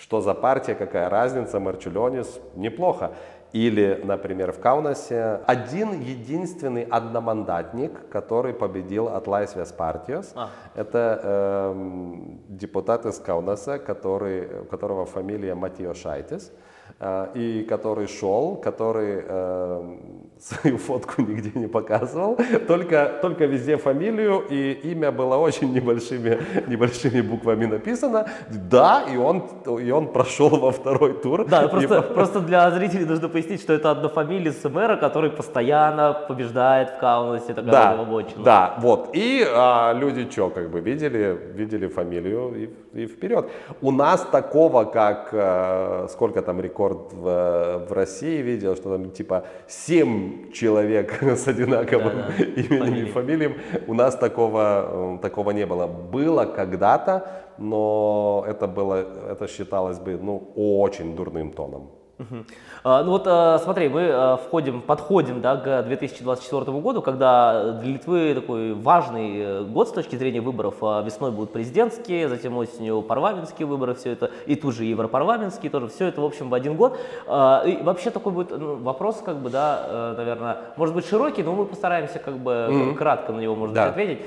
Что 0.00 0.22
за 0.22 0.34
партия, 0.34 0.74
какая 0.74 1.10
разница, 1.10 1.60
Марчелонис, 1.60 2.40
неплохо. 2.56 3.12
Или, 3.52 4.00
например, 4.02 4.52
в 4.52 4.60
Каунасе 4.60 5.40
один 5.46 6.00
единственный 6.00 6.84
одномандатник, 6.84 8.08
который 8.08 8.54
победил 8.54 9.08
от 9.08 9.26
Лайсвес 9.26 9.72
Партиос. 9.72 10.32
А. 10.34 10.48
Это 10.74 11.20
э, 11.22 12.14
депутат 12.48 13.04
из 13.06 13.18
Каунаса, 13.18 13.78
который, 13.78 14.62
у 14.62 14.64
которого 14.64 15.04
фамилия 15.04 15.54
Матио 15.54 15.94
Шайтис. 15.94 16.52
Э, 17.00 17.28
и 17.34 17.64
который 17.64 18.06
шел, 18.06 18.56
который 18.56 19.22
э, 19.26 19.98
свою 20.40 20.78
фотку 20.78 21.22
нигде 21.22 21.50
не 21.54 21.68
показывал, 21.68 22.38
только, 22.66 23.18
только 23.20 23.44
везде 23.44 23.76
фамилию 23.76 24.42
и 24.50 24.72
имя 24.92 25.12
было 25.12 25.36
очень 25.36 25.72
небольшими, 25.72 26.38
небольшими 26.66 27.20
буквами 27.20 27.66
написано. 27.66 28.26
Да, 28.70 29.04
и 29.12 29.16
он, 29.16 29.44
и 29.80 29.90
он 29.90 30.08
прошел 30.08 30.48
во 30.48 30.70
второй 30.70 31.12
тур. 31.12 31.46
Да, 31.46 31.68
просто, 31.68 31.98
и... 31.98 32.14
просто 32.14 32.40
для 32.40 32.70
зрителей 32.70 33.04
нужно 33.04 33.28
пояснить, 33.28 33.60
что 33.60 33.72
это 33.74 33.90
однофамилец 33.90 34.64
мэра, 34.64 34.96
который 34.96 35.30
постоянно 35.30 36.12
побеждает 36.28 36.90
в 36.90 36.98
Каунасе, 36.98 37.52
это 37.52 37.62
да, 37.62 37.96
Да, 38.42 38.76
вот. 38.78 39.10
И 39.12 39.44
а, 39.46 39.92
люди 39.92 40.30
что, 40.30 40.50
как 40.50 40.70
бы 40.70 40.80
видели, 40.80 41.38
видели 41.54 41.86
фамилию 41.88 42.54
и, 42.54 42.70
и 42.92 43.06
вперед. 43.06 43.48
У 43.80 43.90
нас 43.90 44.22
такого, 44.32 44.84
как, 44.84 45.30
а, 45.32 46.06
сколько 46.10 46.42
там 46.42 46.60
рекорд 46.60 47.12
в, 47.12 47.86
в 47.88 47.92
России 47.92 48.42
видел, 48.42 48.76
что 48.76 48.96
там 48.96 49.10
типа 49.10 49.44
7 49.68 50.52
человек 50.52 51.22
с 51.22 51.46
одинаковым 51.48 52.16
да, 52.16 52.32
да. 52.38 52.44
именем 52.44 53.06
и 53.06 53.10
фамилией. 53.10 53.54
У 53.86 53.94
нас 53.94 54.16
такого, 54.16 55.16
э, 55.16 55.18
такого 55.22 55.52
не 55.52 55.66
было. 55.66 55.86
Было 55.86 56.44
когда-то, 56.44 57.44
но 57.58 58.44
это, 58.48 58.66
было, 58.66 59.06
это 59.30 59.46
считалось 59.46 59.98
бы 59.98 60.18
ну, 60.20 60.52
очень 60.56 61.14
дурным 61.14 61.52
тоном. 61.52 61.99
Угу. 62.20 62.44
А, 62.84 63.02
ну 63.02 63.12
вот 63.12 63.26
а, 63.26 63.58
смотри, 63.58 63.88
мы 63.88 64.10
а, 64.12 64.36
входим, 64.36 64.82
подходим 64.82 65.40
да, 65.40 65.56
к 65.56 65.82
2024 65.84 66.78
году, 66.78 67.00
когда 67.00 67.72
для 67.72 67.92
Литвы 67.92 68.34
такой 68.34 68.74
важный 68.74 69.38
э, 69.38 69.62
год 69.64 69.88
с 69.88 69.92
точки 69.92 70.16
зрения 70.16 70.42
выборов. 70.42 70.74
Весной 70.80 71.30
будут 71.30 71.52
президентские, 71.52 72.28
затем 72.28 72.56
осенью 72.56 73.00
парламентские 73.00 73.66
выборы, 73.66 73.94
все 73.94 74.12
это, 74.12 74.30
и 74.46 74.54
тут 74.54 74.74
же 74.74 74.84
европарламентские 74.84 75.70
тоже, 75.70 75.88
все 75.88 76.06
это, 76.06 76.20
в 76.20 76.24
общем, 76.24 76.50
в 76.50 76.54
один 76.54 76.76
год. 76.76 76.98
И 77.26 77.78
вообще 77.82 78.10
такой 78.10 78.32
будет 78.32 78.50
ну, 78.50 78.76
вопрос, 78.76 79.22
как 79.24 79.36
бы, 79.36 79.48
да, 79.48 79.84
э, 79.86 80.14
наверное, 80.18 80.58
может 80.76 80.94
быть 80.94 81.06
широкий, 81.08 81.42
но 81.42 81.54
мы 81.54 81.64
постараемся 81.64 82.18
как 82.18 82.38
бы 82.38 82.50
mm-hmm. 82.50 82.94
кратко 82.96 83.32
на 83.32 83.40
него, 83.40 83.56
может 83.56 83.74
да. 83.74 83.86
быть, 83.86 83.92
ответить. 83.92 84.26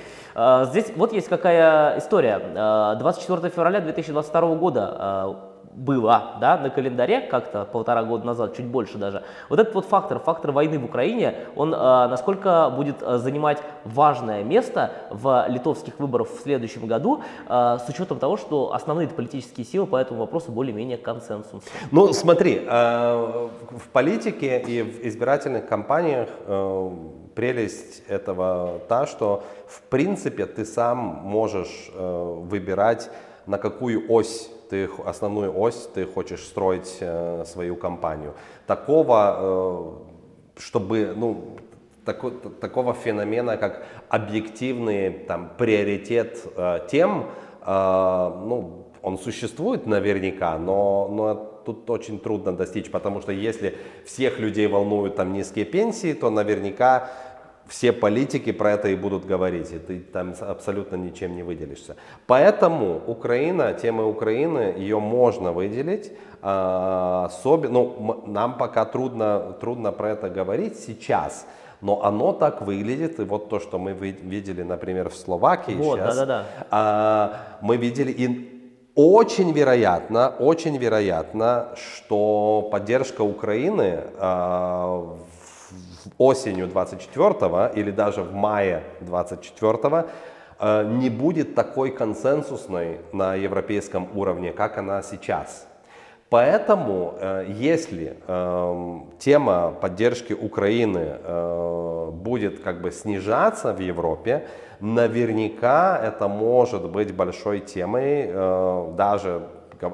Здесь 0.71 0.91
вот 0.95 1.13
есть 1.13 1.27
какая 1.27 1.99
история. 1.99 2.39
24 2.99 3.49
февраля 3.49 3.81
2022 3.81 4.55
года 4.55 5.52
было 5.71 6.35
да, 6.39 6.57
на 6.57 6.69
календаре 6.69 7.21
как-то 7.21 7.65
полтора 7.65 8.03
года 8.03 8.25
назад, 8.25 8.55
чуть 8.55 8.65
больше 8.65 8.97
даже. 8.97 9.23
Вот 9.49 9.59
этот 9.59 9.73
вот 9.73 9.85
фактор, 9.85 10.19
фактор 10.19 10.51
войны 10.51 10.79
в 10.79 10.85
Украине, 10.85 11.35
он 11.55 11.73
э, 11.73 11.77
насколько 11.77 12.71
будет 12.75 13.01
э, 13.01 13.17
занимать 13.17 13.61
важное 13.85 14.43
место 14.43 14.91
в 15.09 15.45
литовских 15.49 15.99
выборах 15.99 16.29
в 16.29 16.41
следующем 16.41 16.87
году, 16.87 17.21
э, 17.47 17.77
с 17.85 17.89
учетом 17.89 18.19
того, 18.19 18.37
что 18.37 18.73
основные 18.73 19.07
политические 19.07 19.65
силы 19.65 19.87
по 19.87 19.97
этому 19.97 20.19
вопросу 20.21 20.51
более-менее 20.51 20.97
консенсус. 20.97 21.63
Ну 21.91 22.13
смотри, 22.13 22.61
э, 22.65 23.49
в 23.71 23.89
политике 23.91 24.59
и 24.59 24.81
в 24.81 25.05
избирательных 25.05 25.67
кампаниях 25.67 26.29
э, 26.45 26.89
прелесть 27.35 28.03
этого 28.07 28.79
та, 28.87 29.05
что 29.05 29.43
в 29.67 29.81
принципе 29.83 30.45
ты 30.45 30.65
сам 30.65 30.97
можешь 30.97 31.89
э, 31.93 32.35
выбирать 32.49 33.09
на 33.45 33.57
какую 33.57 34.11
ось 34.11 34.49
ты 34.73 34.89
основную 35.05 35.55
ось 35.55 35.87
ты 35.93 36.07
хочешь 36.07 36.41
строить 36.41 36.97
э, 36.99 37.43
свою 37.45 37.75
компанию. 37.75 38.33
Такого, 38.65 39.37
э, 40.57 40.59
чтобы, 40.59 41.13
ну, 41.15 41.57
тако, 42.05 42.31
такого 42.31 42.95
феномена, 42.95 43.57
как 43.57 43.85
объективный 44.09 45.11
там, 45.11 45.51
приоритет 45.59 46.39
э, 46.57 46.79
тем, 46.89 47.25
э, 47.61 48.31
ну, 48.45 48.87
он 49.03 49.19
существует 49.19 49.85
наверняка, 49.85 50.57
но, 50.57 51.07
но 51.07 51.35
тут 51.65 51.87
очень 51.91 52.19
трудно 52.19 52.51
достичь, 52.51 52.89
потому 52.89 53.21
что 53.21 53.31
если 53.31 53.75
всех 54.05 54.39
людей 54.39 54.65
волнуют 54.65 55.15
там 55.15 55.33
низкие 55.33 55.65
пенсии, 55.65 56.13
то 56.13 56.31
наверняка 56.31 57.11
все 57.67 57.91
политики 57.91 58.51
про 58.51 58.71
это 58.71 58.89
и 58.89 58.95
будут 58.95 59.25
говорить, 59.25 59.71
и 59.71 59.79
ты 59.79 59.99
там 59.99 60.35
абсолютно 60.41 60.95
ничем 60.95 61.35
не 61.35 61.43
выделишься. 61.43 61.95
Поэтому 62.27 63.01
Украина, 63.07 63.73
тема 63.73 64.05
Украины, 64.05 64.75
ее 64.77 64.99
можно 64.99 65.51
выделить. 65.51 66.11
А, 66.41 67.25
особенно, 67.25 67.73
ну, 67.73 68.23
нам 68.27 68.57
пока 68.57 68.83
трудно, 68.85 69.55
трудно 69.61 69.93
про 69.93 70.09
это 70.09 70.29
говорить 70.29 70.77
сейчас, 70.77 71.47
но 71.79 72.03
оно 72.03 72.33
так 72.33 72.61
выглядит, 72.61 73.19
и 73.19 73.23
вот 73.23 73.49
то, 73.49 73.59
что 73.59 73.79
мы 73.79 73.93
видели, 73.93 74.61
например, 74.61 75.09
в 75.09 75.15
Словакии 75.15 75.73
вот, 75.73 75.99
сейчас, 75.99 76.17
да, 76.17 76.25
да, 76.25 76.45
да. 76.69 77.39
мы 77.61 77.77
видели, 77.77 78.11
и 78.11 78.53
очень 78.95 79.53
вероятно, 79.53 80.33
очень 80.37 80.77
вероятно, 80.77 81.69
что 81.75 82.67
поддержка 82.71 83.21
Украины 83.21 84.01
а, 84.17 85.17
осенью 86.17 86.67
24 86.67 87.71
или 87.75 87.91
даже 87.91 88.21
в 88.21 88.33
мае 88.33 88.83
24 89.01 90.05
э, 90.59 90.83
не 90.85 91.09
будет 91.09 91.55
такой 91.55 91.91
консенсусной 91.91 92.99
на 93.11 93.35
европейском 93.35 94.09
уровне, 94.15 94.51
как 94.51 94.77
она 94.77 95.01
сейчас. 95.01 95.67
Поэтому, 96.33 97.13
э, 97.19 97.45
если 97.47 98.17
э, 98.25 98.99
тема 99.19 99.71
поддержки 99.79 100.33
Украины 100.33 101.17
э, 101.23 102.09
будет 102.11 102.63
как 102.63 102.81
бы 102.81 102.89
снижаться 102.89 103.71
в 103.71 103.79
Европе, 103.79 104.47
наверняка 104.79 105.95
это 106.03 106.27
может 106.27 106.89
быть 106.89 107.13
большой 107.13 107.59
темой, 107.59 108.31
даже 108.97 109.43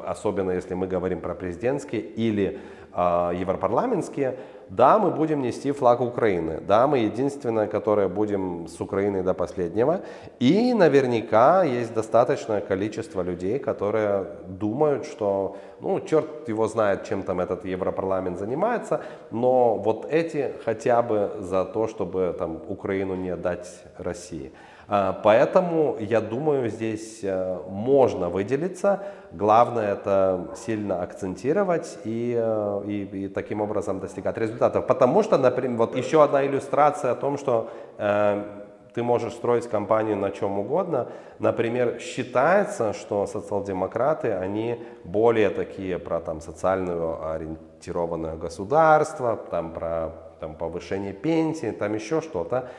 особенно 0.05 0.51
если 0.51 0.75
мы 0.75 0.87
говорим 0.87 1.19
про 1.19 1.35
президентские 1.35 2.01
или 2.01 2.59
европарламентские, 2.93 4.37
да, 4.69 4.99
мы 4.99 5.09
будем 5.09 5.41
нести 5.41 5.71
флаг 5.71 5.99
Украины. 5.99 6.61
Да, 6.61 6.87
мы 6.87 6.99
единственная, 6.99 7.67
которая 7.67 8.07
будем 8.07 8.67
с 8.67 8.79
Украиной 8.79 9.23
до 9.23 9.33
последнего. 9.33 10.01
И 10.39 10.73
наверняка 10.73 11.63
есть 11.63 11.93
достаточное 11.93 12.61
количество 12.61 13.23
людей, 13.23 13.57
которые 13.57 14.25
думают, 14.47 15.05
что, 15.05 15.57
ну, 15.81 15.99
черт 16.01 16.47
его 16.47 16.67
знает, 16.67 17.03
чем 17.05 17.23
там 17.23 17.39
этот 17.39 17.65
Европарламент 17.65 18.37
занимается, 18.37 19.01
но 19.31 19.75
вот 19.75 20.05
эти 20.09 20.53
хотя 20.63 21.01
бы 21.01 21.31
за 21.39 21.65
то, 21.65 21.87
чтобы 21.87 22.35
там 22.37 22.61
Украину 22.67 23.15
не 23.15 23.29
отдать 23.31 23.67
России. 23.97 24.51
А, 24.91 25.13
поэтому, 25.23 25.97
я 25.99 26.19
думаю, 26.19 26.67
здесь 26.69 27.19
э, 27.21 27.59
можно 27.69 28.29
выделиться. 28.29 29.03
Главное 29.31 29.93
это 29.93 30.47
сильно 30.55 31.03
акцентировать 31.03 31.99
и, 32.05 32.35
э, 32.35 32.81
и, 32.87 33.25
и 33.25 33.27
таким 33.27 33.61
образом 33.61 33.99
достигать 33.99 34.37
результатов. 34.39 34.87
Потому 34.87 35.21
что, 35.21 35.37
например, 35.37 35.77
вот 35.77 35.95
еще 35.95 36.23
одна 36.23 36.43
иллюстрация 36.43 37.11
о 37.11 37.15
том, 37.15 37.37
что 37.37 37.69
э, 37.99 38.43
ты 38.95 39.03
можешь 39.03 39.33
строить 39.33 39.67
компанию 39.67 40.17
на 40.17 40.31
чем 40.31 40.57
угодно. 40.57 41.09
Например, 41.37 41.99
считается, 41.99 42.93
что 42.93 43.27
социал-демократы, 43.27 44.33
они 44.33 44.83
более 45.03 45.51
такие 45.51 45.99
про 45.99 46.19
там, 46.19 46.41
социальную 46.41 47.31
ориентированное 47.31 48.37
государство, 48.37 49.39
там, 49.51 49.71
про 49.71 50.13
там 50.39 50.55
повышение 50.55 51.13
пенсии, 51.13 51.69
там 51.69 51.93
еще 51.93 52.21
что-то. 52.21 52.69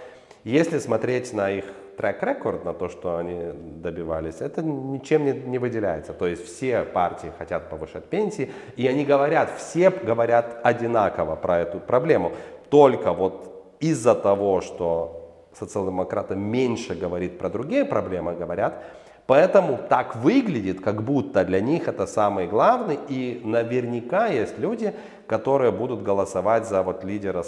Если 0.42 0.78
смотреть 0.78 1.32
на 1.32 1.50
их 1.50 1.66
трек-рекорд, 2.00 2.64
на 2.64 2.72
то, 2.72 2.88
что 2.88 3.18
они 3.18 3.52
добивались, 3.82 4.40
это 4.40 4.62
ничем 4.62 5.24
не, 5.26 5.32
не 5.32 5.58
выделяется. 5.58 6.14
То 6.14 6.26
есть 6.26 6.46
все 6.46 6.82
партии 6.82 7.30
хотят 7.36 7.68
повышать 7.68 8.04
пенсии, 8.04 8.50
и 8.76 8.86
они 8.86 9.04
говорят, 9.04 9.50
все 9.58 9.90
говорят 9.90 10.60
одинаково 10.62 11.36
про 11.36 11.58
эту 11.58 11.78
проблему. 11.78 12.32
Только 12.70 13.12
вот 13.12 13.76
из-за 13.80 14.14
того, 14.14 14.62
что 14.62 15.48
социал-демократы 15.52 16.36
меньше 16.36 16.94
говорит 16.94 17.38
про 17.38 17.50
другие 17.50 17.84
проблемы, 17.84 18.34
говорят, 18.34 18.82
Поэтому 19.26 19.78
так 19.88 20.16
выглядит, 20.16 20.80
как 20.80 21.04
будто 21.04 21.44
для 21.44 21.60
них 21.60 21.86
это 21.86 22.08
самый 22.08 22.48
главный. 22.48 22.98
И 23.08 23.40
наверняка 23.44 24.26
есть 24.26 24.58
люди, 24.58 24.92
которые 25.30 25.70
будут 25.70 26.02
голосовать 26.02 26.66
за 26.66 26.82
вот 26.82 27.04
лидера 27.04 27.44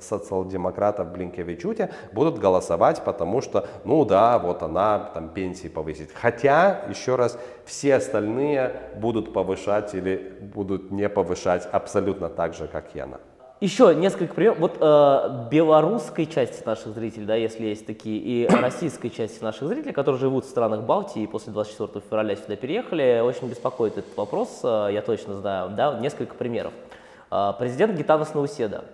социал-демократов 0.00 1.12
Блинкевичуте, 1.12 1.90
будут 2.10 2.38
голосовать, 2.38 3.04
потому 3.04 3.42
что, 3.42 3.66
ну 3.84 4.06
да, 4.06 4.38
вот 4.38 4.62
она 4.62 5.10
там 5.12 5.28
пенсии 5.28 5.68
повысит. 5.68 6.10
Хотя, 6.14 6.86
еще 6.88 7.16
раз, 7.16 7.38
все 7.66 7.96
остальные 7.96 8.72
будут 8.96 9.34
повышать 9.34 9.94
или 9.94 10.38
будут 10.40 10.90
не 10.90 11.06
повышать 11.10 11.68
абсолютно 11.70 12.30
так 12.30 12.54
же, 12.54 12.66
как 12.66 12.96
и 12.96 13.00
она. 13.00 13.18
Еще 13.60 13.94
несколько 13.94 14.32
примеров. 14.32 14.58
Вот 14.60 14.78
э, 14.80 15.48
белорусской 15.50 16.24
части 16.24 16.64
наших 16.64 16.94
зрителей, 16.94 17.26
да, 17.26 17.34
если 17.34 17.66
есть 17.66 17.84
такие, 17.84 18.18
и 18.18 18.46
российской 18.62 19.10
части 19.10 19.42
наших 19.42 19.68
зрителей, 19.68 19.92
которые 19.92 20.18
живут 20.18 20.46
в 20.46 20.48
странах 20.48 20.84
Балтии 20.84 21.24
и 21.24 21.26
после 21.26 21.52
24 21.52 22.02
февраля 22.08 22.36
сюда 22.36 22.56
переехали, 22.56 23.20
очень 23.22 23.50
беспокоит 23.50 23.98
этот 23.98 24.16
вопрос, 24.16 24.60
э, 24.62 24.90
я 24.94 25.02
точно 25.02 25.34
знаю. 25.34 25.70
Да, 25.76 25.98
несколько 26.00 26.34
примеров. 26.34 26.72
Э, 26.72 26.97
президент 27.30 27.96
Гитанас 27.96 28.34
Науседа 28.34 28.84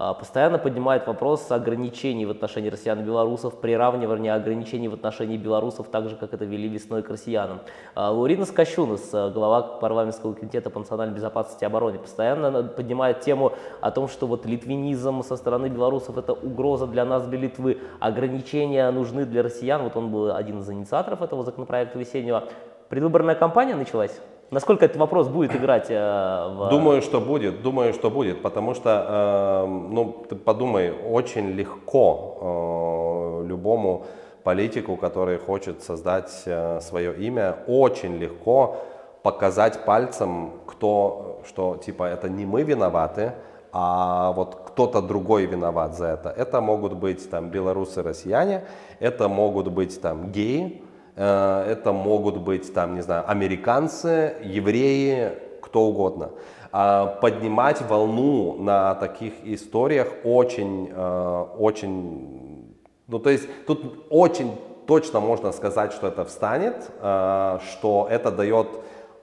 а, 0.00 0.14
постоянно 0.14 0.58
поднимает 0.58 1.08
вопрос 1.08 1.50
ограничений 1.50 2.24
в 2.24 2.30
отношении 2.30 2.68
россиян 2.68 3.00
и 3.00 3.02
белорусов, 3.02 3.60
приравнивания 3.60 4.32
ограничений 4.32 4.86
в 4.86 4.94
отношении 4.94 5.36
белорусов, 5.36 5.88
так 5.88 6.08
же, 6.08 6.14
как 6.14 6.32
это 6.32 6.44
вели 6.44 6.68
весной 6.68 7.02
к 7.02 7.10
россиянам. 7.10 7.58
А, 7.96 8.12
Лаурина 8.12 8.44
Скощунас, 8.44 9.10
а, 9.12 9.28
глава 9.30 9.60
парламентского 9.62 10.34
комитета 10.34 10.70
по 10.70 10.78
национальной 10.78 11.16
безопасности 11.16 11.64
и 11.64 11.66
обороне, 11.66 11.98
постоянно 11.98 12.62
поднимает 12.62 13.22
тему 13.22 13.54
о 13.80 13.90
том, 13.90 14.06
что 14.06 14.28
вот 14.28 14.46
литвинизм 14.46 15.24
со 15.24 15.36
стороны 15.36 15.66
белорусов 15.66 16.16
это 16.16 16.32
угроза 16.32 16.86
для 16.86 17.04
нас, 17.04 17.26
для 17.26 17.38
Литвы, 17.40 17.80
ограничения 17.98 18.88
нужны 18.92 19.24
для 19.24 19.42
россиян. 19.42 19.82
Вот 19.82 19.96
он 19.96 20.12
был 20.12 20.30
один 20.30 20.60
из 20.60 20.70
инициаторов 20.70 21.22
этого 21.22 21.42
законопроекта 21.42 21.98
весеннего. 21.98 22.44
Предвыборная 22.88 23.34
кампания 23.34 23.74
началась? 23.74 24.20
Насколько 24.50 24.86
этот 24.86 24.96
вопрос 24.96 25.28
будет 25.28 25.54
играть 25.54 25.90
э, 25.90 25.94
в... 25.94 26.68
Думаю, 26.70 27.02
что 27.02 27.20
будет, 27.20 27.62
думаю, 27.62 27.92
что 27.92 28.10
будет, 28.10 28.40
потому 28.40 28.74
что, 28.74 29.64
э, 29.66 29.66
ну, 29.66 30.24
ты 30.26 30.36
подумай, 30.36 30.90
очень 30.90 31.50
легко 31.50 33.42
э, 33.42 33.46
любому 33.46 34.06
политику, 34.44 34.96
который 34.96 35.38
хочет 35.38 35.82
создать 35.82 36.44
э, 36.46 36.80
свое 36.80 37.14
имя, 37.14 37.56
очень 37.66 38.16
легко 38.16 38.76
показать 39.22 39.84
пальцем, 39.84 40.52
кто, 40.66 41.42
что, 41.46 41.76
типа, 41.76 42.04
это 42.04 42.30
не 42.30 42.46
мы 42.46 42.62
виноваты, 42.62 43.32
а 43.70 44.32
вот 44.32 44.54
кто-то 44.68 45.02
другой 45.02 45.44
виноват 45.44 45.94
за 45.94 46.06
это. 46.06 46.30
Это 46.30 46.62
могут 46.62 46.94
быть 46.94 47.28
там 47.28 47.50
белорусы, 47.50 48.02
россияне, 48.02 48.64
это 48.98 49.28
могут 49.28 49.68
быть 49.68 50.00
там 50.00 50.32
геи, 50.32 50.82
это 51.18 51.92
могут 51.92 52.38
быть, 52.38 52.72
там, 52.72 52.94
не 52.94 53.02
знаю, 53.02 53.28
американцы, 53.28 54.36
евреи, 54.44 55.32
кто 55.60 55.82
угодно. 55.82 56.30
А 56.70 57.06
поднимать 57.06 57.80
волну 57.82 58.56
на 58.58 58.94
таких 58.94 59.32
историях 59.44 60.08
очень, 60.24 60.90
э, 60.90 61.46
очень, 61.58 62.76
ну 63.06 63.18
то 63.18 63.30
есть 63.30 63.48
тут 63.66 64.06
очень 64.10 64.52
точно 64.86 65.20
можно 65.20 65.52
сказать, 65.52 65.92
что 65.92 66.08
это 66.08 66.24
встанет, 66.24 66.90
э, 67.00 67.58
что 67.70 68.06
это 68.10 68.30
дает 68.30 68.68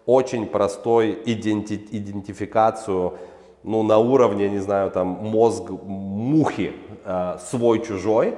очень 0.05 0.47
простой 0.47 1.21
иденти 1.25 1.75
идентификацию 1.91 3.13
ну, 3.63 3.83
на 3.83 3.97
уровне, 3.97 4.49
не 4.49 4.59
знаю, 4.59 4.91
там 4.91 5.07
мозг 5.07 5.69
мухи 5.69 6.73
свой-чужой, 7.49 8.35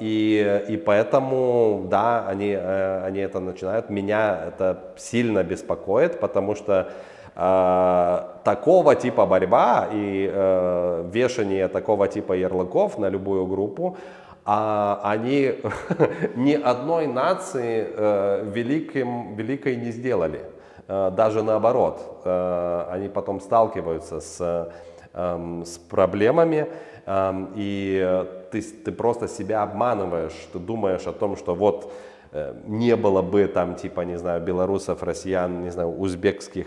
и, 0.00 0.64
и 0.68 0.76
поэтому, 0.76 1.86
да, 1.88 2.26
они, 2.26 2.50
э, 2.50 3.04
они 3.04 3.20
это 3.20 3.38
начинают. 3.38 3.88
Меня 3.88 4.40
это 4.48 4.92
сильно 4.96 5.44
беспокоит, 5.44 6.18
потому 6.18 6.56
что 6.56 6.88
э, 7.36 8.20
такого 8.42 8.96
типа 8.96 9.24
борьба 9.26 9.88
и 9.92 10.28
э, 10.32 11.10
вешание 11.12 11.68
такого 11.68 12.08
типа 12.08 12.32
ярлыков 12.32 12.98
на 12.98 13.08
любую 13.08 13.46
группу, 13.46 13.96
а 14.44 15.00
они 15.04 15.60
ни 16.34 16.54
одной 16.54 17.06
нации 17.06 17.86
э, 17.88 18.50
великим, 18.52 19.36
великой 19.36 19.76
не 19.76 19.92
сделали. 19.92 20.40
Э, 20.88 21.10
даже 21.16 21.42
наоборот, 21.42 22.22
э, 22.24 22.86
они 22.90 23.08
потом 23.08 23.40
сталкиваются 23.40 24.20
с, 24.20 24.70
э, 25.12 25.62
с 25.64 25.78
проблемами. 25.78 26.66
И 27.06 28.00
э, 28.02 28.26
ты, 28.50 28.62
ты 28.62 28.92
просто 28.92 29.28
себя 29.28 29.62
обманываешь, 29.62 30.32
ты 30.52 30.58
думаешь 30.58 31.06
о 31.06 31.12
том, 31.12 31.36
что 31.36 31.54
вот 31.54 31.92
э, 32.32 32.54
не 32.66 32.96
было 32.96 33.20
бы 33.20 33.46
там, 33.46 33.74
типа, 33.74 34.02
не 34.02 34.16
знаю, 34.16 34.42
белорусов, 34.42 35.02
россиян, 35.02 35.62
не 35.62 35.70
знаю, 35.70 35.90
узбекских 35.98 36.66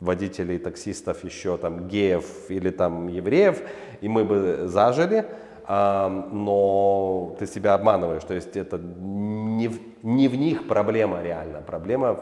водителей, 0.00 0.58
таксистов, 0.58 1.24
еще 1.24 1.56
там 1.56 1.88
геев 1.88 2.50
или 2.50 2.70
там 2.70 3.06
евреев, 3.06 3.62
и 4.00 4.08
мы 4.08 4.24
бы 4.24 4.66
зажили, 4.66 5.26
но 5.68 7.36
ты 7.38 7.46
себя 7.46 7.74
обманываешь, 7.74 8.24
то 8.24 8.34
есть 8.34 8.56
это 8.56 8.78
не 8.78 9.68
в, 9.68 9.78
не 10.02 10.26
в 10.26 10.34
них 10.34 10.66
проблема 10.66 11.22
реально, 11.22 11.62
проблема 11.62 12.18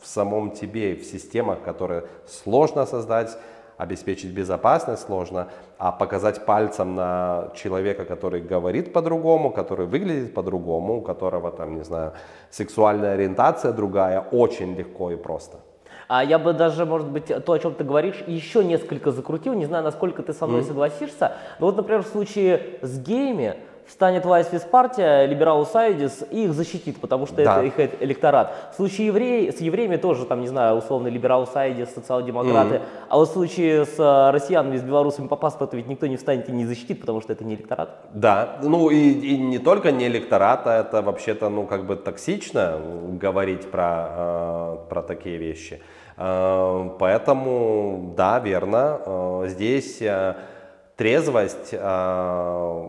в 0.00 0.06
самом 0.06 0.52
тебе, 0.52 0.94
в 0.94 1.04
системах, 1.04 1.62
которые 1.62 2.04
сложно 2.26 2.86
создать, 2.86 3.36
обеспечить 3.78 4.32
безопасность 4.32 5.06
сложно, 5.06 5.48
а 5.78 5.92
показать 5.92 6.44
пальцем 6.44 6.94
на 6.94 7.50
человека, 7.54 8.04
который 8.04 8.42
говорит 8.42 8.92
по-другому, 8.92 9.50
который 9.50 9.86
выглядит 9.86 10.34
по-другому, 10.34 10.98
у 10.98 11.00
которого 11.00 11.50
там, 11.50 11.76
не 11.76 11.84
знаю, 11.84 12.12
сексуальная 12.50 13.14
ориентация 13.14 13.72
другая, 13.72 14.20
очень 14.20 14.74
легко 14.74 15.12
и 15.12 15.16
просто. 15.16 15.58
А 16.08 16.24
я 16.24 16.38
бы 16.38 16.54
даже, 16.54 16.86
может 16.86 17.08
быть, 17.08 17.26
то, 17.26 17.52
о 17.52 17.58
чем 17.58 17.74
ты 17.74 17.84
говоришь, 17.84 18.24
еще 18.26 18.64
несколько 18.64 19.12
закрутил. 19.12 19.52
Не 19.52 19.66
знаю, 19.66 19.84
насколько 19.84 20.22
ты 20.22 20.32
со 20.32 20.46
мной 20.46 20.62
mm. 20.62 20.64
согласишься. 20.64 21.32
Но 21.60 21.66
вот, 21.66 21.76
например, 21.76 22.02
в 22.02 22.06
случае 22.06 22.78
с 22.80 22.98
геями, 22.98 23.56
встанет 23.88 24.24
власть 24.24 24.70
партия, 24.70 25.26
либерал 25.26 25.66
Сайдис, 25.66 26.24
и 26.30 26.44
их 26.44 26.52
защитит, 26.52 27.00
потому 27.00 27.26
что 27.26 27.36
да. 27.36 27.62
это 27.64 27.82
их 27.82 27.90
электорат. 28.00 28.52
В 28.72 28.76
случае 28.76 29.08
евреи, 29.08 29.50
с 29.50 29.60
евреями 29.60 29.96
тоже, 29.96 30.26
там, 30.26 30.40
не 30.40 30.46
знаю, 30.48 30.76
условно, 30.76 31.08
либерал 31.08 31.46
Сайдис, 31.46 31.92
социал-демократы. 31.94 32.76
Mm-hmm. 32.76 33.08
А 33.08 33.16
вот 33.16 33.28
в 33.28 33.32
случае 33.32 33.86
с 33.86 33.98
э, 33.98 34.30
россиянами, 34.30 34.76
с 34.76 34.82
белорусами 34.82 35.26
по 35.26 35.36
паспорту 35.36 35.76
ведь 35.76 35.88
никто 35.88 36.06
не 36.06 36.16
встанет 36.16 36.48
и 36.48 36.52
не 36.52 36.66
защитит, 36.66 37.00
потому 37.00 37.20
что 37.20 37.32
это 37.32 37.44
не 37.44 37.54
электорат. 37.54 37.88
Да, 38.12 38.58
ну 38.62 38.90
и, 38.90 39.10
и 39.10 39.38
не 39.38 39.58
только 39.58 39.90
не 39.90 40.06
электорат, 40.06 40.66
а 40.66 40.80
это 40.80 41.02
вообще-то, 41.02 41.48
ну, 41.48 41.66
как 41.66 41.86
бы 41.86 41.96
токсично 41.96 42.78
говорить 43.20 43.70
про, 43.70 44.08
э, 44.10 44.76
про 44.88 45.02
такие 45.02 45.38
вещи. 45.38 45.80
Э, 46.16 46.90
поэтому, 46.98 48.12
да, 48.16 48.38
верно, 48.38 49.00
э, 49.04 49.44
здесь 49.48 50.02
э, 50.02 50.34
трезвость 50.96 51.70
э, 51.72 52.88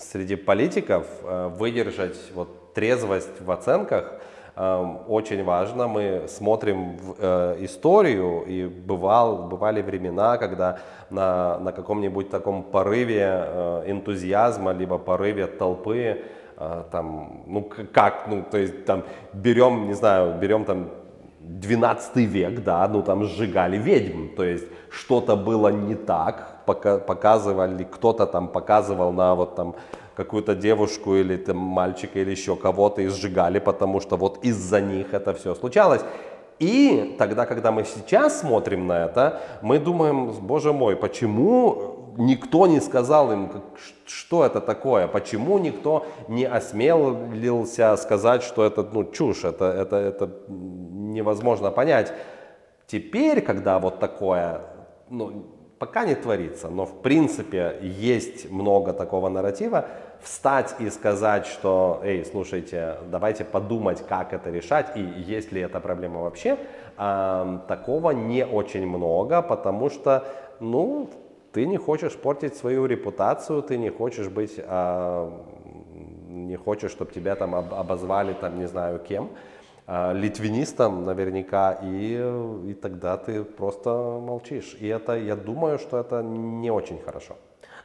среди 0.00 0.36
политиков 0.36 1.06
э, 1.22 1.48
выдержать 1.48 2.16
вот 2.34 2.74
трезвость 2.74 3.40
в 3.40 3.50
оценках 3.50 4.14
э, 4.56 4.96
очень 5.08 5.44
важно. 5.44 5.86
Мы 5.88 6.26
смотрим 6.28 6.96
в 6.96 7.16
э, 7.18 7.56
историю, 7.60 8.44
и 8.46 8.66
бывал, 8.66 9.48
бывали 9.48 9.82
времена, 9.82 10.38
когда 10.38 10.78
на, 11.10 11.58
на 11.58 11.72
каком-нибудь 11.72 12.30
таком 12.30 12.62
порыве 12.62 13.82
энтузиазма, 13.86 14.72
либо 14.72 14.98
порыве 14.98 15.46
толпы, 15.46 16.22
там, 16.90 17.42
ну 17.46 17.70
как, 17.92 18.26
ну 18.28 18.44
то 18.50 18.58
есть 18.58 18.84
там 18.84 19.04
берем, 19.32 19.86
не 19.86 19.94
знаю, 19.94 20.38
берем 20.38 20.64
там 20.66 20.90
12 21.50 22.16
век, 22.16 22.62
да, 22.62 22.86
ну 22.88 23.02
там 23.02 23.24
сжигали 23.24 23.76
ведьм, 23.76 24.28
то 24.36 24.44
есть 24.44 24.66
что-то 24.90 25.36
было 25.36 25.68
не 25.68 25.96
так, 25.96 26.64
показывали, 26.64 27.84
кто-то 27.84 28.26
там 28.26 28.48
показывал 28.48 29.12
на 29.12 29.34
вот 29.34 29.56
там 29.56 29.74
какую-то 30.14 30.54
девушку 30.54 31.16
или 31.16 31.36
там 31.36 31.56
мальчика 31.56 32.20
или 32.20 32.30
еще 32.30 32.54
кого-то 32.54 33.02
и 33.02 33.08
сжигали, 33.08 33.58
потому 33.58 34.00
что 34.00 34.16
вот 34.16 34.44
из-за 34.44 34.80
них 34.80 35.12
это 35.12 35.32
все 35.32 35.54
случалось. 35.54 36.02
И 36.60 37.16
тогда, 37.18 37.46
когда 37.46 37.72
мы 37.72 37.84
сейчас 37.84 38.40
смотрим 38.40 38.86
на 38.86 39.06
это, 39.06 39.40
мы 39.62 39.78
думаем, 39.78 40.30
боже 40.40 40.72
мой, 40.72 40.94
почему 40.94 42.14
никто 42.18 42.66
не 42.66 42.80
сказал 42.80 43.32
им, 43.32 43.50
что 44.06 44.44
это 44.44 44.60
такое, 44.60 45.08
почему 45.08 45.58
никто 45.58 46.04
не 46.28 46.44
осмелился 46.44 47.96
сказать, 47.96 48.42
что 48.42 48.64
это 48.64 48.82
ну, 48.92 49.04
чушь, 49.04 49.44
это, 49.44 49.64
это, 49.64 49.96
это 49.96 50.30
невозможно 51.12 51.70
понять. 51.70 52.12
Теперь, 52.86 53.40
когда 53.40 53.78
вот 53.78 54.00
такое, 54.00 54.62
ну, 55.08 55.44
пока 55.78 56.04
не 56.04 56.14
творится, 56.14 56.68
но 56.68 56.84
в 56.84 57.00
принципе 57.02 57.78
есть 57.80 58.50
много 58.50 58.92
такого 58.92 59.28
нарратива, 59.28 59.86
встать 60.22 60.74
и 60.78 60.90
сказать, 60.90 61.46
что, 61.46 62.00
эй, 62.04 62.24
слушайте, 62.24 62.96
давайте 63.10 63.44
подумать, 63.44 64.04
как 64.06 64.34
это 64.34 64.50
решать 64.50 64.96
и 64.96 65.00
есть 65.00 65.52
ли 65.52 65.62
эта 65.62 65.80
проблема 65.80 66.20
вообще, 66.20 66.58
э, 66.98 67.58
такого 67.66 68.10
не 68.10 68.44
очень 68.44 68.86
много, 68.86 69.40
потому 69.40 69.88
что, 69.88 70.24
ну, 70.60 71.08
ты 71.52 71.66
не 71.66 71.78
хочешь 71.78 72.16
портить 72.16 72.56
свою 72.56 72.86
репутацию, 72.86 73.62
ты 73.62 73.78
не 73.78 73.88
хочешь 73.90 74.28
быть, 74.28 74.54
э, 74.58 75.30
не 76.28 76.56
хочешь, 76.56 76.90
чтобы 76.90 77.12
тебя 77.12 77.36
там 77.36 77.54
обозвали, 77.54 78.34
там, 78.34 78.58
не 78.58 78.66
знаю 78.66 78.98
кем, 78.98 79.24
э, 79.24 79.28
литвинистом 80.14 81.04
наверняка, 81.04 81.78
и, 81.82 82.14
и 82.66 82.74
тогда 82.74 83.16
ты 83.16 83.42
просто 83.42 83.90
молчишь. 83.90 84.76
И 84.78 84.86
это, 84.86 85.18
я 85.18 85.34
думаю, 85.34 85.78
что 85.78 85.98
это 85.98 86.22
не 86.22 86.70
очень 86.70 87.00
хорошо. 87.00 87.36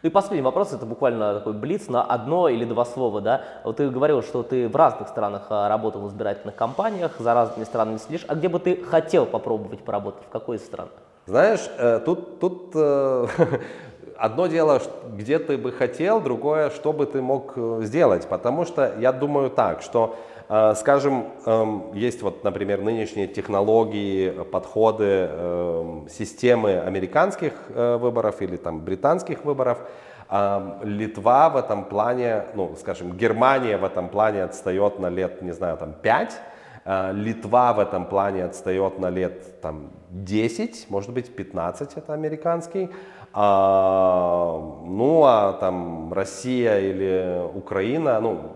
Ну 0.06 0.10
и 0.10 0.12
последний 0.12 0.44
вопрос, 0.44 0.72
это 0.72 0.86
буквально 0.86 1.34
такой 1.34 1.54
блиц 1.54 1.88
на 1.88 2.04
одно 2.04 2.48
или 2.48 2.64
два 2.64 2.86
слова, 2.86 3.22
да. 3.22 3.42
Вот 3.64 3.78
ты 3.78 3.90
говорил, 3.90 4.22
что 4.22 4.44
ты 4.44 4.68
в 4.68 4.76
разных 4.76 5.08
странах 5.08 5.48
а, 5.50 5.68
работал 5.68 6.02
в 6.02 6.10
избирательных 6.10 6.56
кампаниях, 6.56 7.14
за 7.18 7.34
разными 7.34 7.64
странами 7.66 7.98
следишь. 7.98 8.24
А 8.28 8.36
где 8.36 8.48
бы 8.48 8.60
ты 8.60 8.84
хотел 8.84 9.26
попробовать 9.26 9.80
поработать? 9.80 10.24
В 10.26 10.30
какой 10.30 10.58
из 10.58 10.64
стран? 10.64 10.90
Знаешь, 11.26 11.68
э, 11.80 12.02
тут, 12.06 12.40
тут 12.40 12.72
э, 12.76 13.26
одно 14.16 14.46
дело, 14.46 14.80
где 15.12 15.40
ты 15.40 15.58
бы 15.58 15.72
хотел, 15.72 16.22
другое, 16.22 16.70
что 16.70 16.94
бы 16.94 17.08
ты 17.08 17.22
мог 17.24 17.54
э, 17.56 17.80
сделать. 17.82 18.28
Потому 18.28 18.66
что 18.66 18.94
я 19.00 19.12
думаю 19.12 19.50
так, 19.50 19.82
что 19.82 20.18
скажем, 20.48 21.26
эм, 21.46 21.94
есть 21.94 22.22
вот, 22.22 22.44
например, 22.44 22.82
нынешние 22.82 23.28
технологии, 23.28 24.30
подходы, 24.30 25.28
эм, 25.30 26.08
системы 26.10 26.80
американских 26.80 27.54
э, 27.70 27.98
выборов 27.98 28.42
или 28.42 28.56
там 28.58 28.82
британских 28.82 29.44
выборов. 29.44 29.80
А, 30.28 30.80
Литва 30.84 31.50
в 31.50 31.58
этом 31.58 31.86
плане, 31.86 32.46
ну, 32.56 32.76
скажем, 32.80 33.12
Германия 33.14 33.78
в 33.78 33.84
этом 33.84 34.10
плане 34.10 34.44
отстает 34.44 35.00
на 35.00 35.10
лет, 35.10 35.42
не 35.42 35.52
знаю, 35.52 35.78
там 35.78 35.94
5. 35.94 36.42
А, 36.84 37.12
Литва 37.12 37.74
в 37.74 37.80
этом 37.80 38.06
плане 38.06 38.46
отстает 38.46 39.00
на 39.00 39.10
лет 39.10 39.62
там 39.62 39.92
10, 40.10 40.88
может 40.90 41.12
быть 41.12 41.36
15 41.36 41.98
это 41.98 42.14
американский. 42.14 42.90
А, 43.34 44.58
ну 44.86 45.24
а 45.26 45.54
там 45.54 46.14
Россия 46.14 46.80
или 46.80 47.48
Украина, 47.54 48.20
ну 48.20 48.55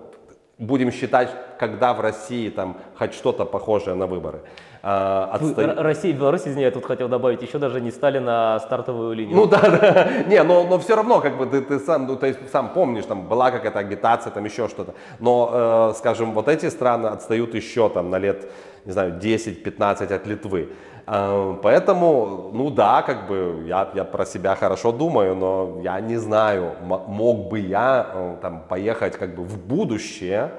будем 0.59 0.91
считать, 0.91 1.29
когда 1.57 1.93
в 1.93 2.01
России 2.01 2.49
там 2.49 2.77
хоть 2.97 3.13
что-то 3.13 3.45
похожее 3.45 3.95
на 3.95 4.05
выборы. 4.05 4.41
А, 4.81 5.29
отсто... 5.33 5.75
Россия 5.77 6.11
и 6.11 6.13
Беларусь, 6.13 6.43
извини, 6.45 6.63
я 6.63 6.71
тут 6.71 6.85
хотел 6.85 7.09
добавить, 7.09 7.41
еще 7.41 7.57
даже 7.57 7.81
не 7.81 7.91
стали 7.91 8.19
на 8.19 8.59
стартовую 8.59 9.13
линию. 9.13 9.35
Ну 9.35 9.45
да, 9.45 9.59
да, 9.61 10.23
не, 10.27 10.41
но, 10.43 10.63
но 10.63 10.79
все 10.79 10.95
равно, 10.95 11.19
как 11.19 11.37
бы 11.37 11.45
ты, 11.47 11.61
ты 11.61 11.79
сам, 11.79 12.07
ну, 12.07 12.15
то 12.15 12.27
есть 12.27 12.39
сам 12.51 12.69
помнишь, 12.69 13.05
там 13.05 13.27
была 13.27 13.51
какая-то 13.51 13.79
агитация, 13.79 14.31
там 14.31 14.45
еще 14.45 14.69
что-то. 14.69 14.93
Но, 15.19 15.91
э, 15.91 15.97
скажем, 15.97 16.33
вот 16.33 16.47
эти 16.47 16.69
страны 16.69 17.07
отстают 17.07 17.55
еще 17.55 17.89
там 17.89 18.09
на 18.09 18.19
лет, 18.19 18.49
не 18.85 18.93
знаю, 18.93 19.19
10-15 19.21 20.13
от 20.13 20.27
Литвы. 20.27 20.69
Э, 21.11 21.55
поэтому, 21.63 22.51
ну 22.53 22.69
да, 22.69 23.01
как 23.01 23.27
бы 23.27 23.63
я, 23.65 23.89
я 23.95 24.03
про 24.03 24.25
себя 24.25 24.55
хорошо 24.55 24.91
думаю, 24.91 25.35
но 25.35 25.79
я 25.81 25.99
не 26.01 26.17
знаю, 26.17 26.73
мог 26.81 27.49
бы 27.49 27.59
я 27.59 28.07
э, 28.13 28.35
там 28.41 28.61
поехать 28.69 29.17
как 29.17 29.33
бы 29.35 29.43
в 29.43 29.57
будущее, 29.57 30.51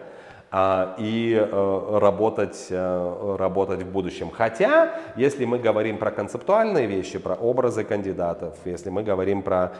а, 0.52 0.96
и 0.98 1.34
э, 1.34 1.98
работать, 2.00 2.66
э, 2.70 3.36
работать 3.38 3.82
в 3.84 3.92
будущем. 3.92 4.30
Хотя, 4.32 4.98
если 5.14 5.44
мы 5.44 5.60
говорим 5.60 5.96
про 5.96 6.10
концептуальные 6.10 6.86
вещи, 6.86 7.20
про 7.20 7.34
образы 7.34 7.84
кандидатов, 7.84 8.56
если 8.64 8.90
мы 8.90 9.04
говорим 9.04 9.42
про 9.42 9.70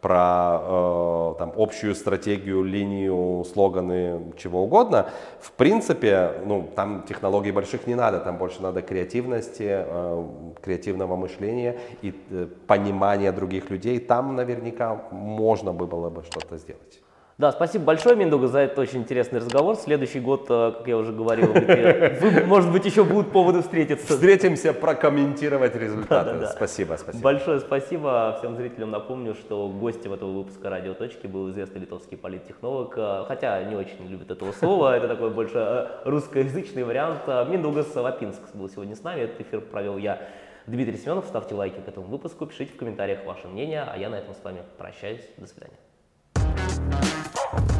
про 0.00 0.60
э, 0.60 1.34
там, 1.38 1.52
общую 1.56 1.94
стратегию, 1.94 2.62
линию, 2.62 3.44
слоганы, 3.52 4.32
чего 4.36 4.62
угодно. 4.62 5.10
В 5.40 5.50
принципе, 5.52 6.34
ну, 6.46 6.68
там 6.76 7.02
технологий 7.08 7.50
больших 7.50 7.86
не 7.86 7.94
надо, 7.94 8.20
там 8.20 8.38
больше 8.38 8.62
надо 8.62 8.82
креативности, 8.82 9.66
э, 9.68 10.24
креативного 10.62 11.16
мышления 11.16 11.78
и 12.02 12.14
э, 12.30 12.46
понимания 12.66 13.32
других 13.32 13.70
людей. 13.70 13.98
Там 13.98 14.36
наверняка 14.36 15.02
можно 15.10 15.72
было 15.72 16.10
бы 16.10 16.22
что-то 16.22 16.58
сделать. 16.58 17.00
Да, 17.38 17.52
спасибо 17.52 17.84
большое, 17.84 18.16
Миндуга, 18.16 18.48
за 18.48 18.58
этот 18.58 18.80
очень 18.80 18.98
интересный 18.98 19.38
разговор. 19.38 19.76
Следующий 19.76 20.18
год, 20.18 20.46
э, 20.50 20.72
как 20.76 20.88
я 20.88 20.96
уже 20.96 21.12
говорил, 21.12 21.52
вы, 21.52 22.44
может 22.44 22.72
быть, 22.72 22.84
еще 22.84 23.04
будут 23.04 23.30
поводы 23.30 23.62
встретиться. 23.62 24.14
Встретимся, 24.14 24.72
прокомментировать 24.72 25.76
результаты. 25.76 26.30
Да, 26.30 26.34
да, 26.34 26.40
да. 26.40 26.46
Спасибо, 26.48 26.96
спасибо. 26.98 27.22
Большое 27.22 27.60
спасибо. 27.60 28.34
Всем 28.40 28.56
зрителям 28.56 28.90
напомню, 28.90 29.34
что 29.34 29.68
гостем 29.68 30.14
этого 30.14 30.32
выпуска 30.32 30.68
«Радио 30.68 30.94
Точки» 30.94 31.28
был 31.28 31.48
известный 31.50 31.82
литовский 31.82 32.16
политтехнолог, 32.16 32.94
э, 32.96 33.24
хотя 33.28 33.62
не 33.62 33.76
очень 33.76 34.04
любит 34.08 34.32
этого 34.32 34.50
слова, 34.50 34.96
это 34.96 35.06
такой 35.06 35.30
больше 35.30 35.58
э, 35.58 35.86
русскоязычный 36.06 36.82
вариант. 36.82 37.20
Миндугас 37.48 37.94
Лапинск 37.94 38.52
был 38.54 38.68
сегодня 38.68 38.96
с 38.96 39.04
нами, 39.04 39.20
этот 39.20 39.42
эфир 39.42 39.60
провел 39.60 39.96
я, 39.96 40.20
Дмитрий 40.66 40.96
Семенов. 40.96 41.26
Ставьте 41.26 41.54
лайки 41.54 41.78
к 41.78 41.86
этому 41.86 42.08
выпуску, 42.08 42.46
пишите 42.46 42.72
в 42.72 42.76
комментариях 42.76 43.24
ваше 43.24 43.46
мнение, 43.46 43.84
а 43.88 43.96
я 43.96 44.10
на 44.10 44.16
этом 44.16 44.34
с 44.34 44.42
вами 44.42 44.62
прощаюсь. 44.76 45.22
До 45.36 45.46
свидания. 45.46 45.76
you 47.52 47.77